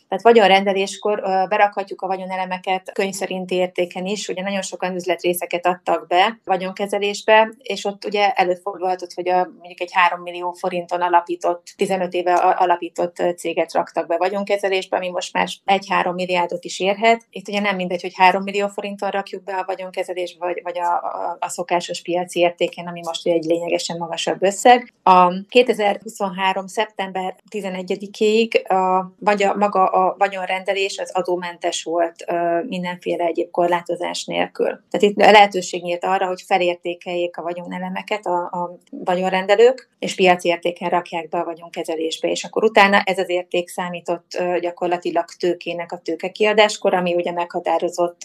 tehát 0.08 0.24
vagyonrendeléskor 0.24 1.22
berakhatjuk 1.50 2.02
a 2.02 2.08
vagyonelemeket 2.08 2.92
könyv 2.94 3.14
szerinti 3.14 3.56
értéken 3.56 4.06
is, 4.06 4.28
ugye 4.28 4.42
nagyon 4.42 4.62
sokan 4.62 4.96
üzletrészeket 4.96 5.66
adtak 5.66 6.08
be 6.08 6.40
vagyonkezelésbe, 6.46 7.54
és 7.62 7.86
ott 7.86 8.06
ugye 8.06 8.32
előfordulhatott, 8.32 9.14
hogy 9.14 9.30
a, 9.30 9.36
mondjuk 9.36 9.82
egy 9.82 9.92
3 9.94 10.22
millió 10.22 10.52
forinton 10.52 11.02
alapított, 11.02 11.74
15 11.76 12.14
éve 12.14 12.34
alapított 12.34 13.24
céget 13.38 13.74
raktak 13.74 14.08
be 14.08 14.18
vagyonkezelésbe, 14.18 14.98
ami 14.98 15.10
most 15.10 15.34
már 15.34 15.48
1-3 15.66 16.14
milliárdot 16.14 16.64
is 16.64 16.80
érhet. 16.80 17.26
Itt 17.30 17.48
ugye 17.48 17.60
nem 17.60 17.76
mindegy, 17.76 18.02
hogy 18.02 18.14
3 18.16 18.44
millió 18.44 18.68
forinton 18.68 19.10
rakjuk 19.10 19.44
be 19.44 19.54
a 19.54 19.64
vagyonkezelésbe, 19.66 20.46
vagy, 20.46 20.60
vagy 20.64 20.80
a, 20.80 20.94
a, 20.94 21.38
a 21.40 21.50
szokásos 21.50 22.02
piaci 22.02 22.40
értéken, 22.40 22.88
ami 22.88 23.02
most 23.06 23.28
egy 23.28 23.44
lényegesen 23.44 23.98
magasabb 23.98 24.44
összeg. 24.44 24.94
A 25.04 25.34
2023. 25.50 26.68
szeptember 26.68 27.36
11-ig 27.52 28.68
a, 28.68 29.58
maga 29.58 29.97
a 29.98 30.16
vagyonrendelés 30.18 30.98
az 30.98 31.12
adómentes 31.14 31.84
volt 31.84 32.26
mindenféle 32.68 33.26
egyéb 33.26 33.52
korlátozás 33.52 34.26
nélkül. 34.26 34.68
Tehát 34.68 35.02
itt 35.02 35.16
lehetőség 35.16 35.84
nyílt 35.84 36.04
arra, 36.04 36.28
hogy 36.28 36.42
felértékeljék 36.42 37.38
a 37.38 37.42
vagyonelemeket 37.42 38.26
a, 38.26 38.38
a 38.38 38.78
vagyonrendelők, 38.90 39.90
és 40.00 40.16
piaci 40.16 40.48
értéken 40.48 40.90
rakják 40.90 41.30
be 41.30 41.40
a 41.40 41.44
vagyonkezelésbe, 41.44 42.30
és 42.30 42.44
akkor 42.44 42.64
utána 42.64 43.02
ez 43.04 43.18
az 43.18 43.30
érték 43.30 43.70
számított 43.70 44.44
gyakorlatilag 44.60 45.26
tőkének 45.40 45.92
a 45.92 45.98
tőkekiadáskor, 45.98 46.94
ami 46.94 47.16
ugye 47.16 47.32
meghatározott 47.32 48.22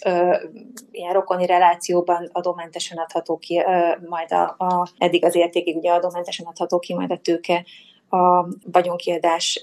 ilyen 0.90 1.12
rokoni 1.12 1.46
relációban 1.46 2.28
adómentesen 2.32 2.98
adható 2.98 3.38
ki 3.38 3.62
majd 4.08 4.32
a, 4.32 4.42
a 4.58 4.88
eddig 4.98 5.24
az 5.24 5.34
értékig 5.34 5.76
ugye 5.76 5.90
adómentesen 5.90 6.46
adható 6.46 6.78
ki 6.78 6.94
majd 6.94 7.10
a 7.10 7.18
tőke 7.22 7.64
a 8.12 8.48
vagyonkiadás 8.72 9.60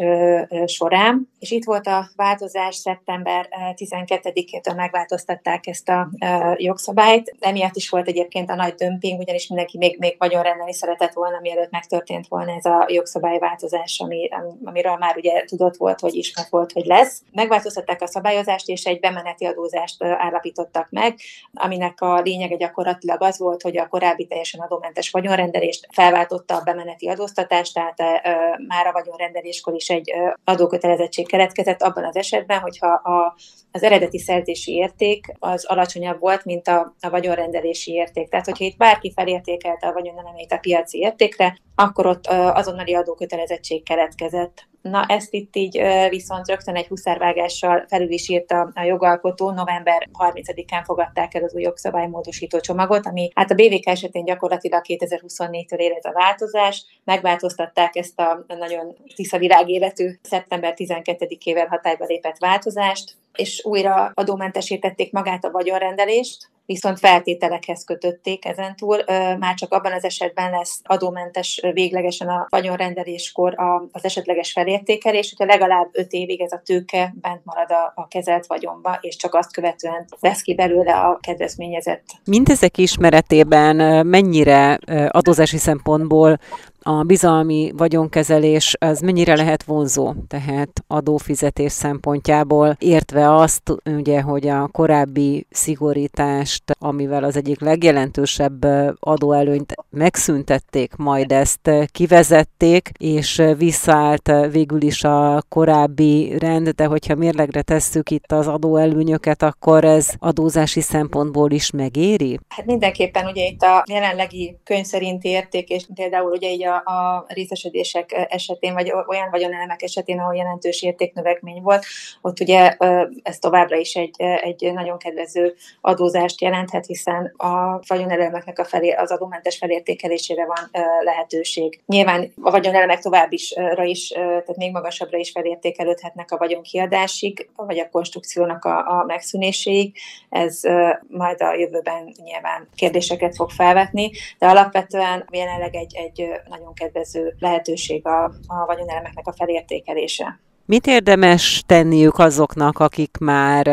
során. 0.66 1.30
És 1.40 1.52
itt 1.52 1.64
volt 1.64 1.88
a 1.88 2.10
változás 2.16 2.76
szeptember 2.76 3.50
12-től 3.76 4.76
megváltoztatták 4.76 5.68
ezt 5.68 5.90
a 5.90 6.10
jogszabályt. 6.56 7.36
Emiatt 7.40 7.76
is 7.76 7.90
volt 7.90 8.08
egyébként 8.08 8.50
a 8.50 8.56
nagy 8.56 8.74
dömping, 8.74 9.20
ugyanis 9.20 9.48
mindenki 9.48 9.78
még, 9.78 10.00
még 10.00 10.16
vagyonrendelni 10.18 10.74
szeretett 10.74 11.14
volna, 11.14 11.40
mielőtt 11.42 11.72
megtörtént 11.72 12.28
volna 12.28 12.52
ez 12.52 12.66
a 12.66 12.86
jogszabályváltozás, 12.88 14.00
ami, 14.04 14.30
amiről 14.64 14.96
már 14.96 15.18
ugye 15.18 15.44
tudott 15.46 15.78
volt, 15.78 16.00
hogy 16.00 16.16
ismert 16.16 16.50
volt, 16.50 16.72
hogy 16.72 16.86
lesz. 16.86 17.22
Megváltoztatták 17.32 18.02
a 18.02 18.08
szabályozást, 18.08 18.68
és 18.68 18.86
egy 18.86 19.00
bemeneti 19.00 19.46
adózást 19.46 20.04
állapítottak 20.04 20.88
meg, 20.90 21.20
aminek 21.54 22.02
a 22.02 22.22
lényege 22.22 22.56
gyakorlatilag 22.56 23.22
az 23.22 23.40
volt, 23.40 23.62
hogy 23.62 23.78
a 23.78 23.88
korábbi 23.88 24.28
teljesen 24.28 24.60
adómentes 24.60 25.10
vagyonrendelést 25.10 25.88
felváltotta 25.92 26.56
a 26.56 26.64
bemeneti 26.64 27.08
adóztatást, 27.08 27.74
tehát 27.74 28.28
már 28.68 28.88
a 28.88 28.92
vagyonrendeléskor 28.92 29.74
is 29.74 29.90
egy 29.90 30.12
adókötelezettség 30.44 31.28
keletkezett 31.28 31.82
abban 31.82 32.04
az 32.04 32.16
esetben, 32.16 32.60
hogyha 32.60 32.88
a, 32.88 33.36
az 33.72 33.84
eredeti 33.84 34.20
szerzési 34.20 34.74
érték 34.74 35.26
az 35.40 35.66
alacsonyabb 35.66 36.20
volt, 36.20 36.46
mint 36.46 36.68
a, 36.68 36.96
a 37.00 37.10
vagyonrendelési 37.10 37.92
érték. 37.92 38.30
Tehát, 38.30 38.46
hogyha 38.46 38.66
itt 38.66 38.78
bárki 38.78 39.12
felértékelte 39.16 39.88
a 39.88 39.94
vagyonnelemét 39.94 40.52
a 40.52 40.58
piaci 40.58 40.98
értékre, 40.98 41.58
akkor 41.76 42.06
ott 42.06 42.28
azonnali 42.28 42.96
adókötelezettség 42.96 43.84
keletkezett. 43.84 44.68
Na 44.82 45.06
ezt 45.08 45.34
itt 45.34 45.56
így 45.56 45.82
viszont 46.10 46.48
rögtön 46.48 46.76
egy 46.76 46.88
huszárvágással 46.88 47.86
felül 47.88 48.12
is 48.12 48.30
írta 48.30 48.72
a 48.74 48.84
jogalkotó, 48.84 49.52
november 49.52 50.10
30-án 50.20 50.82
fogadták 50.84 51.34
el 51.34 51.44
az 51.44 51.54
új 51.54 51.62
jogszabálymódosító 51.62 52.60
csomagot, 52.60 53.06
ami 53.06 53.32
hát 53.36 53.52
a 53.52 53.56
BVK 53.56 53.88
esetén 53.88 54.26
gyakorlatilag 54.26 54.82
2024-től 54.88 55.78
ér 55.78 56.00
a 56.02 56.12
változás, 56.12 56.86
megváltoztatták 57.04 57.96
ezt 57.96 58.20
a 58.20 58.46
nagyon 58.48 58.96
tiszta 59.16 59.38
világéletű 59.38 60.10
szeptember 60.22 60.74
12-ével 60.78 61.66
hatályba 61.70 62.06
lépett 62.06 62.38
változást, 62.38 63.18
és 63.40 63.66
újra 63.66 64.12
adómentesítették 64.14 65.12
magát 65.12 65.46
a 65.46 65.52
vagyonrendelést, 65.52 66.50
viszont 66.66 67.00
feltételekhez 67.00 67.84
kötötték 67.84 68.46
ezentúl. 68.46 68.98
Már 69.40 69.54
csak 69.56 69.74
abban 69.74 69.92
az 69.92 70.04
esetben 70.04 70.52
lesz 70.52 70.80
adómentes 70.84 71.62
véglegesen 71.74 72.28
a 72.28 72.48
vagyonrendeléskor 72.50 73.56
az 73.92 74.06
esetleges 74.06 74.52
felértékelés, 74.52 75.34
hogyha 75.38 75.54
legalább 75.54 75.90
5 75.92 76.12
évig 76.12 76.42
ez 76.42 76.52
a 76.52 76.62
tőke 76.66 77.14
bent 77.22 77.42
marad 77.44 77.72
a, 77.72 77.92
a 77.96 78.08
kezelt 78.08 78.46
vagyonba, 78.46 78.98
és 79.02 79.16
csak 79.16 79.34
azt 79.34 79.54
követően 79.54 80.06
vesz 80.20 80.42
ki 80.42 80.56
belőle 80.56 80.94
a 80.94 81.18
kedvezményezett. 81.22 82.06
Mindezek 82.26 82.78
ismeretében 82.78 84.06
mennyire 84.08 84.80
adózási 85.10 85.58
szempontból 85.58 86.40
a 86.82 87.04
bizalmi 87.04 87.72
vagyonkezelés 87.78 88.76
az 88.80 89.00
mennyire 89.00 89.36
lehet 89.36 89.64
vonzó, 89.64 90.14
tehát 90.28 90.84
adófizetés 90.88 91.72
szempontjából, 91.72 92.76
értve 92.80 93.36
azt, 93.36 93.62
ugye, 93.86 94.22
hogy 94.22 94.48
a 94.48 94.68
korábbi 94.68 95.46
szigorítást, 95.50 96.64
amivel 96.80 97.24
az 97.24 97.36
egyik 97.36 97.60
legjelentősebb 97.60 98.66
adóelőnyt 99.00 99.74
megszüntették, 99.90 100.96
majd 100.96 101.32
ezt 101.32 101.72
kivezették, 101.92 102.90
és 103.00 103.42
visszaállt 103.58 104.32
végül 104.52 104.82
is 104.82 105.04
a 105.04 105.44
korábbi 105.50 106.38
rend, 106.38 106.70
de 106.70 106.86
hogyha 106.86 107.16
mérlegre 107.16 107.62
tesszük 107.62 108.10
itt 108.10 108.32
az 108.32 108.48
adóelőnyöket, 108.48 109.44
akkor 109.44 109.84
ez 109.84 110.10
adózási 110.20 110.82
szempontból 110.82 111.52
is 111.52 111.72
megéri? 111.72 112.40
Hát 112.48 112.66
mindenképpen 112.66 113.26
ugye 113.26 113.46
itt 113.46 113.62
a 113.62 113.84
jelenlegi 113.90 114.58
könyv 114.64 114.86
szerinti 114.86 115.28
érték, 115.28 115.70
és 115.70 115.86
például 115.94 116.32
ugye 116.32 116.52
így 116.52 116.66
a, 116.66 116.69
a 116.76 117.26
részesedések 117.28 118.28
esetén, 118.30 118.74
vagy 118.74 118.92
olyan 119.08 119.30
vagyonelemek 119.32 119.82
esetén, 119.82 120.20
ahol 120.20 120.36
jelentős 120.36 120.82
értéknövekmény 120.82 121.62
volt, 121.62 121.86
ott 122.22 122.40
ugye 122.40 122.76
ez 123.24 123.40
továbbra 123.40 123.76
is 123.78 123.96
egy, 123.96 124.22
egy 124.22 124.74
nagyon 124.74 124.98
kedvező 124.98 125.56
adózást 125.82 126.42
jelenthet, 126.42 126.86
hiszen 126.86 127.34
a 127.38 127.80
vagyonelemeknek 127.88 128.60
a 128.60 128.66
felé, 128.66 128.90
az 128.90 129.12
adómentes 129.12 129.58
felértékelésére 129.58 130.46
van 130.46 130.70
lehetőség. 131.04 131.82
Nyilván 131.86 132.34
a 132.42 132.52
vagyonelemek 132.52 133.00
tovább 133.00 133.32
is, 133.32 133.54
is 133.84 134.08
tehát 134.08 134.58
még 134.58 134.72
magasabbra 134.72 135.18
is 135.18 135.32
felértékelődhetnek 135.32 136.32
a 136.32 136.38
vagyonkiadásig, 136.38 137.50
vagy 137.56 137.80
a 137.80 137.90
konstrukciónak 137.90 138.66
a, 138.66 139.00
a 139.00 139.04
megszűnéséig. 139.08 139.98
Ez 140.30 140.60
majd 141.08 141.42
a 141.42 141.54
jövőben 141.54 142.16
nyilván 142.24 142.68
kérdéseket 142.76 143.36
fog 143.36 143.50
felvetni, 143.50 144.12
de 144.38 144.48
alapvetően 144.48 145.28
jelenleg 145.32 145.76
egy, 145.76 145.96
egy 145.96 146.30
nagyon 146.50 146.59
kedvező 146.74 147.36
lehetőség 147.40 148.06
a, 148.06 148.24
a 148.48 148.66
vagyonelemeknek 148.66 149.28
a 149.28 149.34
felértékelése. 149.34 150.40
Mit 150.70 150.88
érdemes 150.88 151.64
tenniük 151.66 152.18
azoknak, 152.18 152.80
akik 152.80 153.18
már 153.20 153.68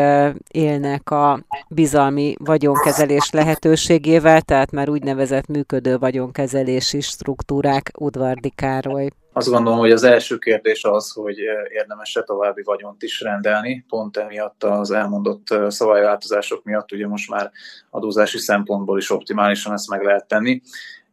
élnek 0.51 1.09
a 1.09 1.39
bizalmi 1.69 2.35
vagyonkezelés 2.39 3.29
lehetőségével, 3.31 4.41
tehát 4.41 4.71
már 4.71 4.89
úgynevezett 4.89 5.47
működő 5.47 5.97
vagyonkezelési 5.97 7.01
struktúrák 7.01 7.91
Udvardi 7.99 8.49
Károly? 8.55 9.09
Azt 9.33 9.49
gondolom, 9.49 9.79
hogy 9.79 9.91
az 9.91 10.03
első 10.03 10.37
kérdés 10.37 10.83
az, 10.83 11.11
hogy 11.11 11.37
érdemes-e 11.69 12.21
további 12.21 12.61
vagyont 12.63 13.03
is 13.03 13.21
rendelni. 13.21 13.85
Pont 13.87 14.17
emiatt 14.17 14.63
az 14.63 14.91
elmondott 14.91 15.47
szabályváltozások 15.67 16.63
miatt 16.63 16.91
ugye 16.91 17.07
most 17.07 17.29
már 17.29 17.51
adózási 17.89 18.37
szempontból 18.37 18.97
is 18.97 19.09
optimálisan 19.09 19.73
ezt 19.73 19.89
meg 19.89 20.01
lehet 20.01 20.27
tenni. 20.27 20.61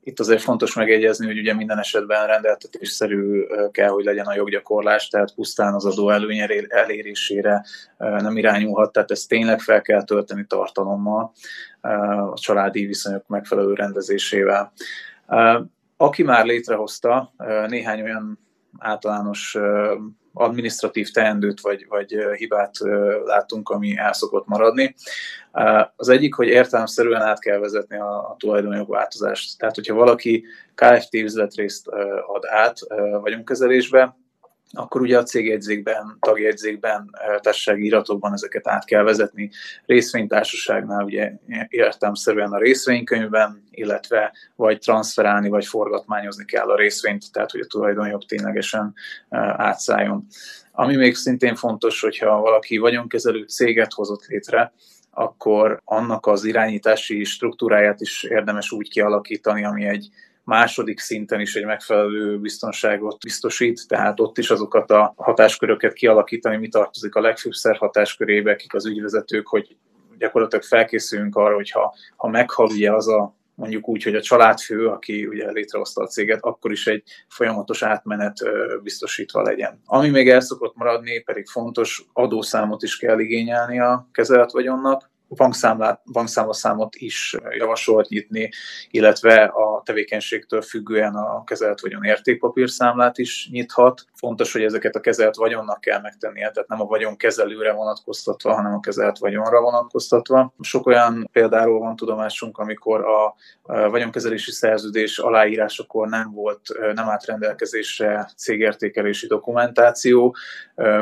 Itt 0.06 0.20
azért 0.20 0.42
fontos 0.42 0.75
megjegyezni, 0.75 1.26
hogy 1.26 1.38
ugye 1.38 1.54
minden 1.54 1.78
esetben 1.78 2.26
rendeltetésszerű 2.26 3.44
kell, 3.70 3.88
hogy 3.88 4.04
legyen 4.04 4.26
a 4.26 4.34
joggyakorlás, 4.34 5.08
tehát 5.08 5.34
pusztán 5.34 5.75
az 5.75 5.84
adó 5.84 6.11
előny 6.11 6.40
elérésére 6.68 7.64
nem 7.99 8.37
irányulhat, 8.37 8.92
tehát 8.92 9.11
ezt 9.11 9.28
tényleg 9.28 9.61
fel 9.61 9.82
kell 9.82 10.04
tölteni 10.04 10.44
tartalommal, 10.46 11.32
a 12.30 12.34
családi 12.34 12.87
viszonyok 12.87 13.26
megfelelő 13.26 13.75
rendezésével. 13.75 14.73
Aki 15.96 16.23
már 16.23 16.44
létrehozta, 16.44 17.32
néhány 17.66 18.02
olyan 18.02 18.38
általános 18.78 19.58
administratív 20.34 21.10
teendőt 21.10 21.60
vagy, 21.60 21.86
vagy 21.88 22.16
hibát 22.36 22.72
látunk, 23.24 23.68
ami 23.68 23.96
el 23.96 24.12
szokott 24.12 24.46
maradni. 24.46 24.94
Az 25.96 26.08
egyik, 26.08 26.34
hogy 26.34 26.48
értelemszerűen 26.48 27.22
át 27.22 27.40
kell 27.40 27.58
vezetni 27.58 27.96
a, 27.96 28.30
a 28.30 28.36
tulajdonjog 28.38 28.88
változást. 28.88 29.58
Tehát, 29.58 29.74
hogyha 29.74 29.94
valaki 29.94 30.44
KFT 30.74 31.14
üzletrészt 31.14 31.88
ad 32.26 32.42
át 32.46 32.78
vagyonkezelésbe, 33.20 34.16
akkor 34.74 35.00
ugye 35.00 35.18
a 35.18 35.22
cégjegyzékben, 35.22 36.16
tagjegyzékben, 36.20 37.10
társasági 37.40 37.84
iratokban 37.84 38.32
ezeket 38.32 38.68
át 38.68 38.84
kell 38.84 39.02
vezetni. 39.02 39.50
Részvénytársaságnál 39.86 41.04
ugye 41.04 41.32
értelmszerűen 41.68 42.52
a 42.52 42.58
részvénykönyvben, 42.58 43.62
illetve 43.70 44.32
vagy 44.56 44.78
transferálni, 44.78 45.48
vagy 45.48 45.66
forgatmányozni 45.66 46.44
kell 46.44 46.70
a 46.70 46.76
részvényt, 46.76 47.32
tehát 47.32 47.50
hogy 47.50 47.60
a 47.60 47.66
tulajdonjog 47.66 48.24
ténylegesen 48.24 48.94
átszálljon. 49.56 50.26
Ami 50.72 50.96
még 50.96 51.14
szintén 51.14 51.54
fontos, 51.54 52.00
hogyha 52.00 52.40
valaki 52.40 52.76
vagyonkezelő 52.76 53.42
céget 53.42 53.92
hozott 53.92 54.26
létre, 54.26 54.72
akkor 55.10 55.80
annak 55.84 56.26
az 56.26 56.44
irányítási 56.44 57.24
struktúráját 57.24 58.00
is 58.00 58.22
érdemes 58.22 58.72
úgy 58.72 58.88
kialakítani, 58.88 59.64
ami 59.64 59.84
egy 59.84 60.08
második 60.44 60.98
szinten 60.98 61.40
is 61.40 61.54
egy 61.54 61.64
megfelelő 61.64 62.38
biztonságot 62.38 63.18
biztosít, 63.24 63.88
tehát 63.88 64.20
ott 64.20 64.38
is 64.38 64.50
azokat 64.50 64.90
a 64.90 65.14
hatásköröket 65.16 65.92
kialakítani, 65.92 66.57
mi 66.57 66.68
tartozik 66.68 67.14
a 67.14 67.20
legfőbb 67.20 67.52
hatáskörébe, 67.78 68.57
kik 68.57 68.74
az 68.74 68.87
ügyvezetők, 68.87 69.46
hogy 69.46 69.76
gyakorlatilag 70.18 70.64
felkészülünk 70.64 71.37
arra, 71.37 71.54
hogy 71.54 71.70
ha, 71.70 71.94
ha 72.16 72.28
meghal 72.28 72.66
ugye 72.66 72.92
az 72.92 73.09
a 73.09 73.35
mondjuk 73.54 73.88
úgy, 73.88 74.02
hogy 74.02 74.14
a 74.14 74.22
családfő, 74.22 74.88
aki 74.88 75.26
ugye 75.26 75.50
létrehozta 75.50 76.02
a 76.02 76.07
céget, 76.07 76.42
akkor 76.42 76.70
is 76.70 76.87
egy 76.87 77.02
folyamatos 77.28 77.83
átmenet 77.83 78.38
biztosítva 78.83 79.42
legyen. 79.42 79.80
Ami 79.85 80.09
még 80.09 80.28
el 80.28 80.40
szokott 80.40 80.76
maradni, 80.76 81.22
pedig 81.22 81.46
fontos, 81.46 82.04
adószámot 82.12 82.83
is 82.83 82.96
kell 82.96 83.18
igényelni 83.18 83.80
a 83.80 84.09
kezelet 84.12 84.52
vagyonnak, 84.52 85.11
bankszámlaszámot 86.12 86.94
is 86.94 87.37
javasolt 87.59 88.09
nyitni, 88.09 88.51
illetve 88.90 89.44
a 89.44 89.83
tevékenységtől 89.85 90.62
függően 90.62 91.14
a 91.14 91.44
kezelt 91.44 91.81
vagyon 91.81 92.05
értékpapírszámlát 92.05 93.18
is 93.18 93.49
nyithat. 93.51 94.05
Fontos, 94.14 94.53
hogy 94.53 94.62
ezeket 94.62 94.94
a 94.94 95.01
kezelt 95.01 95.37
vagyonnak 95.37 95.81
kell 95.81 96.01
megtennie, 96.01 96.51
tehát 96.51 96.68
nem 96.68 96.81
a 96.81 96.85
vagyon 96.85 97.16
kezelőre 97.16 97.73
vonatkoztatva, 97.73 98.55
hanem 98.55 98.75
a 98.75 98.81
kezelt 98.81 99.18
vagyonra 99.18 99.61
vonatkoztatva. 99.61 100.55
Sok 100.61 100.87
olyan 100.87 101.29
példáról 101.33 101.79
van 101.79 101.97
tudomásunk, 101.97 102.59
amikor 102.59 103.05
a 103.05 103.35
vagyonkezelési 103.88 104.51
szerződés 104.51 105.18
aláírásakor 105.18 106.09
nem 106.09 106.33
volt, 106.33 106.61
nem 106.94 107.09
állt 107.09 107.25
rendelkezésre 107.25 108.31
cégértékelési 108.37 109.27
dokumentáció. 109.27 110.37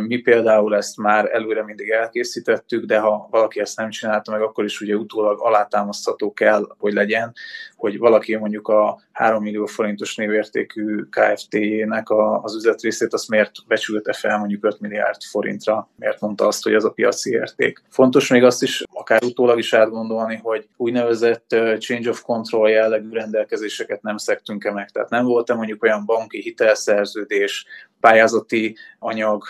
Mi 0.06 0.16
például 0.16 0.76
ezt 0.76 0.96
már 0.96 1.34
előre 1.34 1.64
mindig 1.64 1.90
elkészítettük, 1.90 2.84
de 2.84 2.98
ha 2.98 3.28
valaki 3.30 3.60
ezt 3.60 3.76
nem 3.76 3.90
csinálta 4.22 4.30
meg, 4.30 4.40
akkor 4.40 4.64
is 4.64 4.80
ugye 4.80 4.94
utólag 4.94 5.40
alátámasztható 5.40 6.32
kell, 6.32 6.68
hogy 6.78 6.92
legyen, 6.92 7.32
hogy 7.76 7.98
valaki 7.98 8.36
mondjuk 8.36 8.68
a 8.68 9.00
3 9.12 9.42
millió 9.42 9.66
forintos 9.66 10.16
névértékű 10.16 11.02
KFT-jének 11.10 12.10
az 12.42 12.54
üzletrészét 12.54 13.12
azt 13.12 13.28
miért 13.28 13.52
becsülte 13.66 14.12
fel 14.12 14.38
mondjuk 14.38 14.64
5 14.64 14.80
milliárd 14.80 15.22
forintra, 15.30 15.88
miért 15.96 16.20
mondta 16.20 16.46
azt, 16.46 16.62
hogy 16.62 16.74
ez 16.74 16.84
a 16.84 16.90
piaci 16.90 17.30
érték. 17.30 17.82
Fontos 17.88 18.28
még 18.28 18.44
azt 18.44 18.62
is 18.62 18.84
akár 18.92 19.22
utólag 19.24 19.58
is 19.58 19.74
átgondolni, 19.74 20.40
hogy 20.42 20.68
úgynevezett 20.76 21.56
change 21.78 22.08
of 22.08 22.22
control 22.22 22.70
jellegű 22.70 23.10
rendelkezéseket 23.10 24.02
nem 24.02 24.16
szektünk-e 24.16 24.72
meg. 24.72 24.90
Tehát 24.90 25.10
nem 25.10 25.24
volt-e 25.24 25.54
mondjuk 25.54 25.82
olyan 25.82 26.02
banki 26.06 26.40
hitelszerződés, 26.40 27.66
pályázati 28.02 28.76
anyag, 28.98 29.44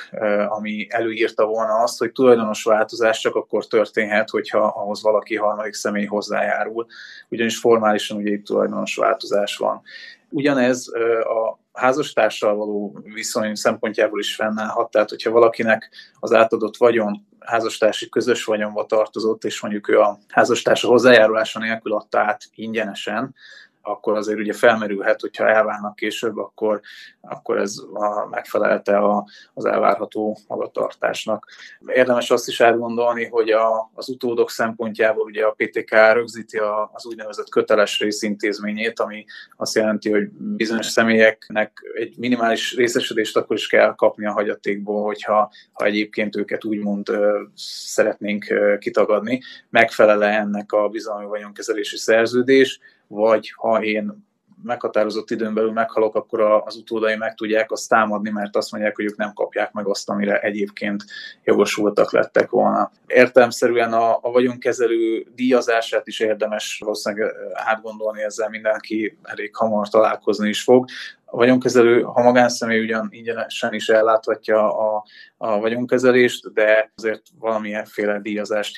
ami 0.48 0.86
előírta 0.90 1.46
volna 1.46 1.74
azt, 1.74 1.98
hogy 1.98 2.12
tulajdonos 2.12 2.62
változás 2.62 3.20
csak 3.20 3.34
akkor 3.34 3.66
történhet, 3.66 4.30
hogyha 4.30 4.58
ahhoz 4.58 5.02
valaki 5.02 5.36
harmadik 5.36 5.72
személy 5.72 6.04
hozzájárul, 6.06 6.86
ugyanis 7.28 7.58
formálisan 7.58 8.16
ugye 8.16 8.30
itt 8.30 8.44
tulajdonos 8.44 8.96
változás 8.96 9.56
van. 9.56 9.82
Ugyanez 10.28 10.88
a 11.24 11.58
házastársal 11.72 12.54
való 12.54 12.98
viszony 13.02 13.54
szempontjából 13.54 14.20
is 14.20 14.34
fennállhat, 14.34 14.90
tehát 14.90 15.08
hogyha 15.08 15.30
valakinek 15.30 15.90
az 16.20 16.32
átadott 16.32 16.76
vagyon 16.76 17.26
házastársi 17.40 18.08
közös 18.08 18.44
vagyonba 18.44 18.86
tartozott, 18.86 19.44
és 19.44 19.60
mondjuk 19.60 19.88
ő 19.88 20.00
a 20.00 20.18
házastársa 20.28 20.88
hozzájárulása 20.88 21.58
nélkül 21.58 21.92
adta 21.92 22.18
át 22.18 22.42
ingyenesen, 22.54 23.34
akkor 23.82 24.16
azért 24.16 24.38
ugye 24.38 24.52
felmerülhet, 24.52 25.20
hogyha 25.20 25.48
elválnak 25.48 25.96
később, 25.96 26.36
akkor, 26.36 26.80
akkor 27.20 27.58
ez 27.58 27.74
a, 27.92 28.26
megfelelte 28.30 28.96
a, 28.96 29.26
az 29.54 29.64
elvárható 29.64 30.38
magatartásnak. 30.48 31.46
Érdemes 31.86 32.30
azt 32.30 32.48
is 32.48 32.60
átgondolni, 32.60 33.24
hogy 33.24 33.50
a, 33.50 33.90
az 33.94 34.08
utódok 34.08 34.50
szempontjából 34.50 35.24
ugye 35.24 35.44
a 35.44 35.54
PTK 35.56 35.90
rögzíti 36.12 36.58
a, 36.58 36.90
az 36.92 37.06
úgynevezett 37.06 37.48
köteles 37.48 38.00
részintézményét, 38.00 39.00
ami 39.00 39.24
azt 39.56 39.74
jelenti, 39.74 40.10
hogy 40.10 40.28
bizonyos 40.32 40.86
személyeknek 40.86 41.82
egy 41.94 42.14
minimális 42.16 42.76
részesedést 42.76 43.36
akkor 43.36 43.56
is 43.56 43.66
kell 43.66 43.94
kapni 43.94 44.26
a 44.26 44.32
hagyatékból, 44.32 45.04
hogyha 45.04 45.50
ha 45.72 45.84
egyébként 45.84 46.36
őket 46.36 46.64
úgymond 46.64 47.10
szeretnénk 47.54 48.44
kitagadni. 48.78 49.40
Megfelele 49.70 50.26
ennek 50.26 50.72
a 50.72 50.88
bizalmi 50.88 51.26
vagyonkezelési 51.26 51.96
szerződés, 51.96 52.80
vagy 53.12 53.52
ha 53.56 53.82
én 53.82 54.30
meghatározott 54.62 55.30
időn 55.30 55.54
belül 55.54 55.72
meghalok, 55.72 56.14
akkor 56.14 56.40
az 56.40 56.76
utódai 56.76 57.16
meg 57.16 57.34
tudják 57.34 57.70
azt 57.70 57.88
támadni, 57.88 58.30
mert 58.30 58.56
azt 58.56 58.72
mondják, 58.72 58.96
hogy 58.96 59.04
ők 59.04 59.16
nem 59.16 59.32
kapják 59.32 59.72
meg 59.72 59.86
azt, 59.86 60.10
amire 60.10 60.38
egyébként 60.38 61.04
jogosultak 61.44 62.12
lettek 62.12 62.50
volna. 62.50 62.90
Értelmszerűen 63.06 63.92
a, 63.92 64.18
a 64.20 64.30
vagyonkezelő 64.30 65.26
díjazását 65.34 66.06
is 66.06 66.20
érdemes 66.20 66.78
valószínűleg 66.84 67.34
átgondolni, 67.52 68.22
ezzel 68.22 68.48
mindenki 68.48 69.18
elég 69.22 69.56
hamar 69.56 69.88
találkozni 69.88 70.48
is 70.48 70.62
fog 70.62 70.84
a 71.32 71.36
vagyonkezelő, 71.36 72.02
ha 72.02 72.22
magánszemély 72.22 72.80
ugyan 72.80 73.08
ingyenesen 73.10 73.74
is 73.74 73.88
elláthatja 73.88 74.78
a, 74.78 75.04
a 75.36 75.60
vagyonkezelést, 75.60 76.52
de 76.52 76.92
azért 76.96 77.22
valamilyenféle 77.38 78.20
díjazást 78.20 78.76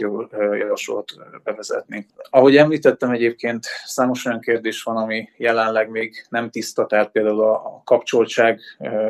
javasolt 0.59 1.12
bevezetni. 1.45 2.07
Ahogy 2.31 2.57
említettem 2.57 3.11
egyébként, 3.11 3.67
számos 3.85 4.25
olyan 4.25 4.40
kérdés 4.40 4.83
van, 4.83 4.97
ami 4.97 5.29
jelenleg 5.37 5.90
még 5.90 6.27
nem 6.29 6.51
tiszta, 6.51 6.87
tehát 6.87 7.11
például 7.11 7.43
a 7.43 7.83
kapcsoltság 7.85 8.61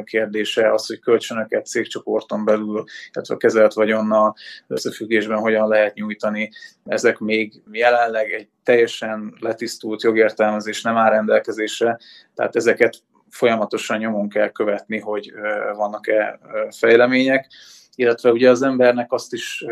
kérdése, 0.05 0.73
az, 0.73 0.87
hogy 0.87 0.99
kölcsönöket 0.99 1.67
cégcsoporton 1.67 2.45
belül, 2.45 2.85
illetve 3.13 3.35
a 3.35 3.39
kezelt 3.39 3.73
vagyonnal 3.73 4.35
összefüggésben 4.67 5.39
hogyan 5.39 5.69
lehet 5.69 5.95
nyújtani, 5.95 6.51
ezek 6.85 7.19
még 7.19 7.63
jelenleg 7.73 8.33
egy 8.33 8.49
teljesen 8.63 9.37
letisztult 9.41 10.03
jogértelmezés 10.03 10.83
nem 10.83 10.97
áll 10.97 11.11
rendelkezésre, 11.11 11.99
tehát 12.35 12.57
ezeket 12.57 13.03
folyamatosan 13.35 13.99
nyomon 13.99 14.29
kell 14.29 14.49
követni, 14.49 14.99
hogy 14.99 15.33
vannak-e 15.77 16.39
fejlemények, 16.71 17.47
illetve 17.95 18.33
ugye 18.33 18.51
az 18.51 18.63
embernek 18.63 19.13
azt 19.13 19.33
is 19.33 19.65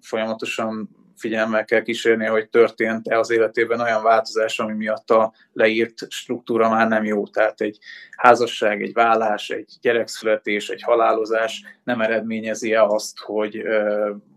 folyamatosan 0.00 0.88
figyelemmel 1.16 1.64
kell 1.64 1.82
kísérni, 1.82 2.26
hogy 2.26 2.48
történt-e 2.48 3.18
az 3.18 3.30
életében 3.30 3.80
olyan 3.80 4.02
változás, 4.02 4.58
ami 4.58 4.72
miatt 4.72 5.10
a 5.10 5.32
leírt 5.52 6.10
struktúra 6.10 6.68
már 6.68 6.88
nem 6.88 7.04
jó. 7.04 7.26
Tehát 7.26 7.60
egy 7.60 7.78
házasság, 8.16 8.82
egy 8.82 8.92
vállás, 8.92 9.50
egy 9.50 9.72
gyerekszületés, 9.80 10.68
egy 10.68 10.82
halálozás 10.82 11.64
nem 11.84 12.00
eredményezi-e 12.00 12.84
azt, 12.84 13.18
hogy 13.18 13.62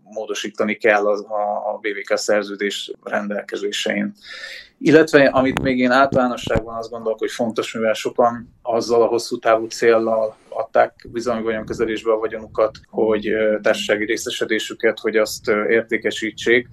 módosítani 0.02 0.74
kell 0.74 1.06
a, 1.06 1.72
a 1.74 1.78
BVK 1.80 2.16
szerződés 2.16 2.92
rendelkezésein. 3.02 4.14
Illetve, 4.86 5.24
amit 5.24 5.62
még 5.62 5.78
én 5.78 5.90
általánosságban 5.90 6.76
azt 6.76 6.90
gondolok, 6.90 7.18
hogy 7.18 7.30
fontos, 7.30 7.72
mivel 7.72 7.92
sokan 7.92 8.54
azzal 8.62 9.02
a 9.02 9.06
hosszú 9.06 9.38
távú 9.38 9.66
céllal 9.66 10.36
adták 10.48 11.08
bizalmi 11.12 11.42
vagyonkezelésbe 11.42 12.12
a 12.12 12.18
vagyonukat, 12.18 12.78
hogy 12.90 13.28
társasági 13.62 14.04
részesedésüket, 14.04 14.98
hogy 14.98 15.16
azt 15.16 15.48
értékesítsék, 15.68 16.68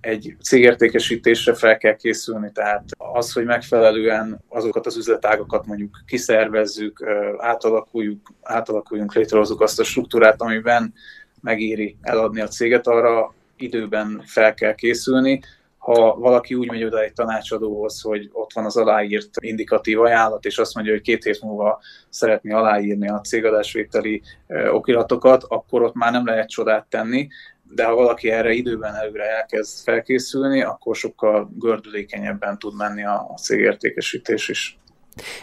egy 0.00 0.36
cégértékesítésre 0.42 1.54
fel 1.54 1.76
kell 1.76 1.96
készülni, 1.96 2.50
tehát 2.52 2.84
az, 2.96 3.32
hogy 3.32 3.44
megfelelően 3.44 4.40
azokat 4.48 4.86
az 4.86 4.96
üzletágokat 4.96 5.66
mondjuk 5.66 6.02
kiszervezzük, 6.06 7.04
átalakuljuk, 7.38 8.32
átalakuljunk, 8.42 9.14
létrehozzuk 9.14 9.60
azt 9.60 9.80
a 9.80 9.84
struktúrát, 9.84 10.40
amiben 10.40 10.92
megéri 11.40 11.96
eladni 12.00 12.40
a 12.40 12.48
céget, 12.48 12.86
arra 12.86 13.34
időben 13.56 14.22
fel 14.26 14.54
kell 14.54 14.74
készülni. 14.74 15.40
Ha 15.84 16.14
valaki 16.14 16.54
úgy 16.54 16.70
megy 16.70 16.84
oda 16.84 17.02
egy 17.02 17.12
tanácsadóhoz, 17.12 18.00
hogy 18.00 18.28
ott 18.32 18.52
van 18.52 18.64
az 18.64 18.76
aláírt 18.76 19.28
indikatív 19.40 20.00
ajánlat, 20.00 20.44
és 20.44 20.58
azt 20.58 20.74
mondja, 20.74 20.92
hogy 20.92 21.02
két 21.02 21.24
hét 21.24 21.42
múlva 21.42 21.80
szeretné 22.08 22.52
aláírni 22.52 23.08
a 23.08 23.20
cégadásvételi 23.20 24.22
okiratokat, 24.70 25.44
akkor 25.48 25.82
ott 25.82 25.94
már 25.94 26.12
nem 26.12 26.26
lehet 26.26 26.48
csodát 26.48 26.86
tenni, 26.86 27.28
de 27.62 27.84
ha 27.84 27.94
valaki 27.94 28.30
erre 28.30 28.52
időben 28.52 28.94
előre 28.94 29.24
elkezd 29.24 29.82
felkészülni, 29.82 30.62
akkor 30.62 30.96
sokkal 30.96 31.50
gördülékenyebben 31.58 32.58
tud 32.58 32.76
menni 32.76 33.04
a 33.04 33.34
cégértékesítés 33.42 34.48
is. 34.48 34.78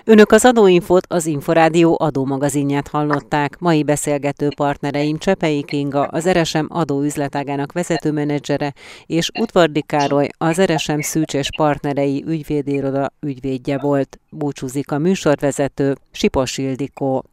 Önök 0.05 0.31
az 0.31 0.45
Adóinfot, 0.45 1.05
az 1.09 1.25
Inforádió 1.25 1.97
adómagazinját 1.99 2.87
hallották. 2.87 3.59
Mai 3.59 3.83
beszélgető 3.83 4.47
partnereim 4.55 5.17
Csepei 5.17 5.63
Kinga, 5.63 6.03
az 6.03 6.29
RSM 6.29 6.65
adóüzletágának 6.67 7.71
vezetőmenedzsere, 7.71 8.73
és 9.05 9.29
Utvardi 9.39 9.81
Károly, 9.81 10.27
az 10.37 10.61
RSM 10.61 10.99
Szűcs 10.99 11.33
és 11.33 11.47
partnerei 11.57 12.23
ügyvédiroda 12.27 13.13
ügyvédje 13.19 13.77
volt. 13.77 14.19
Búcsúzik 14.29 14.91
a 14.91 14.97
műsorvezető 14.97 15.95
Sipos 16.11 16.57
Ildikó. 16.57 17.30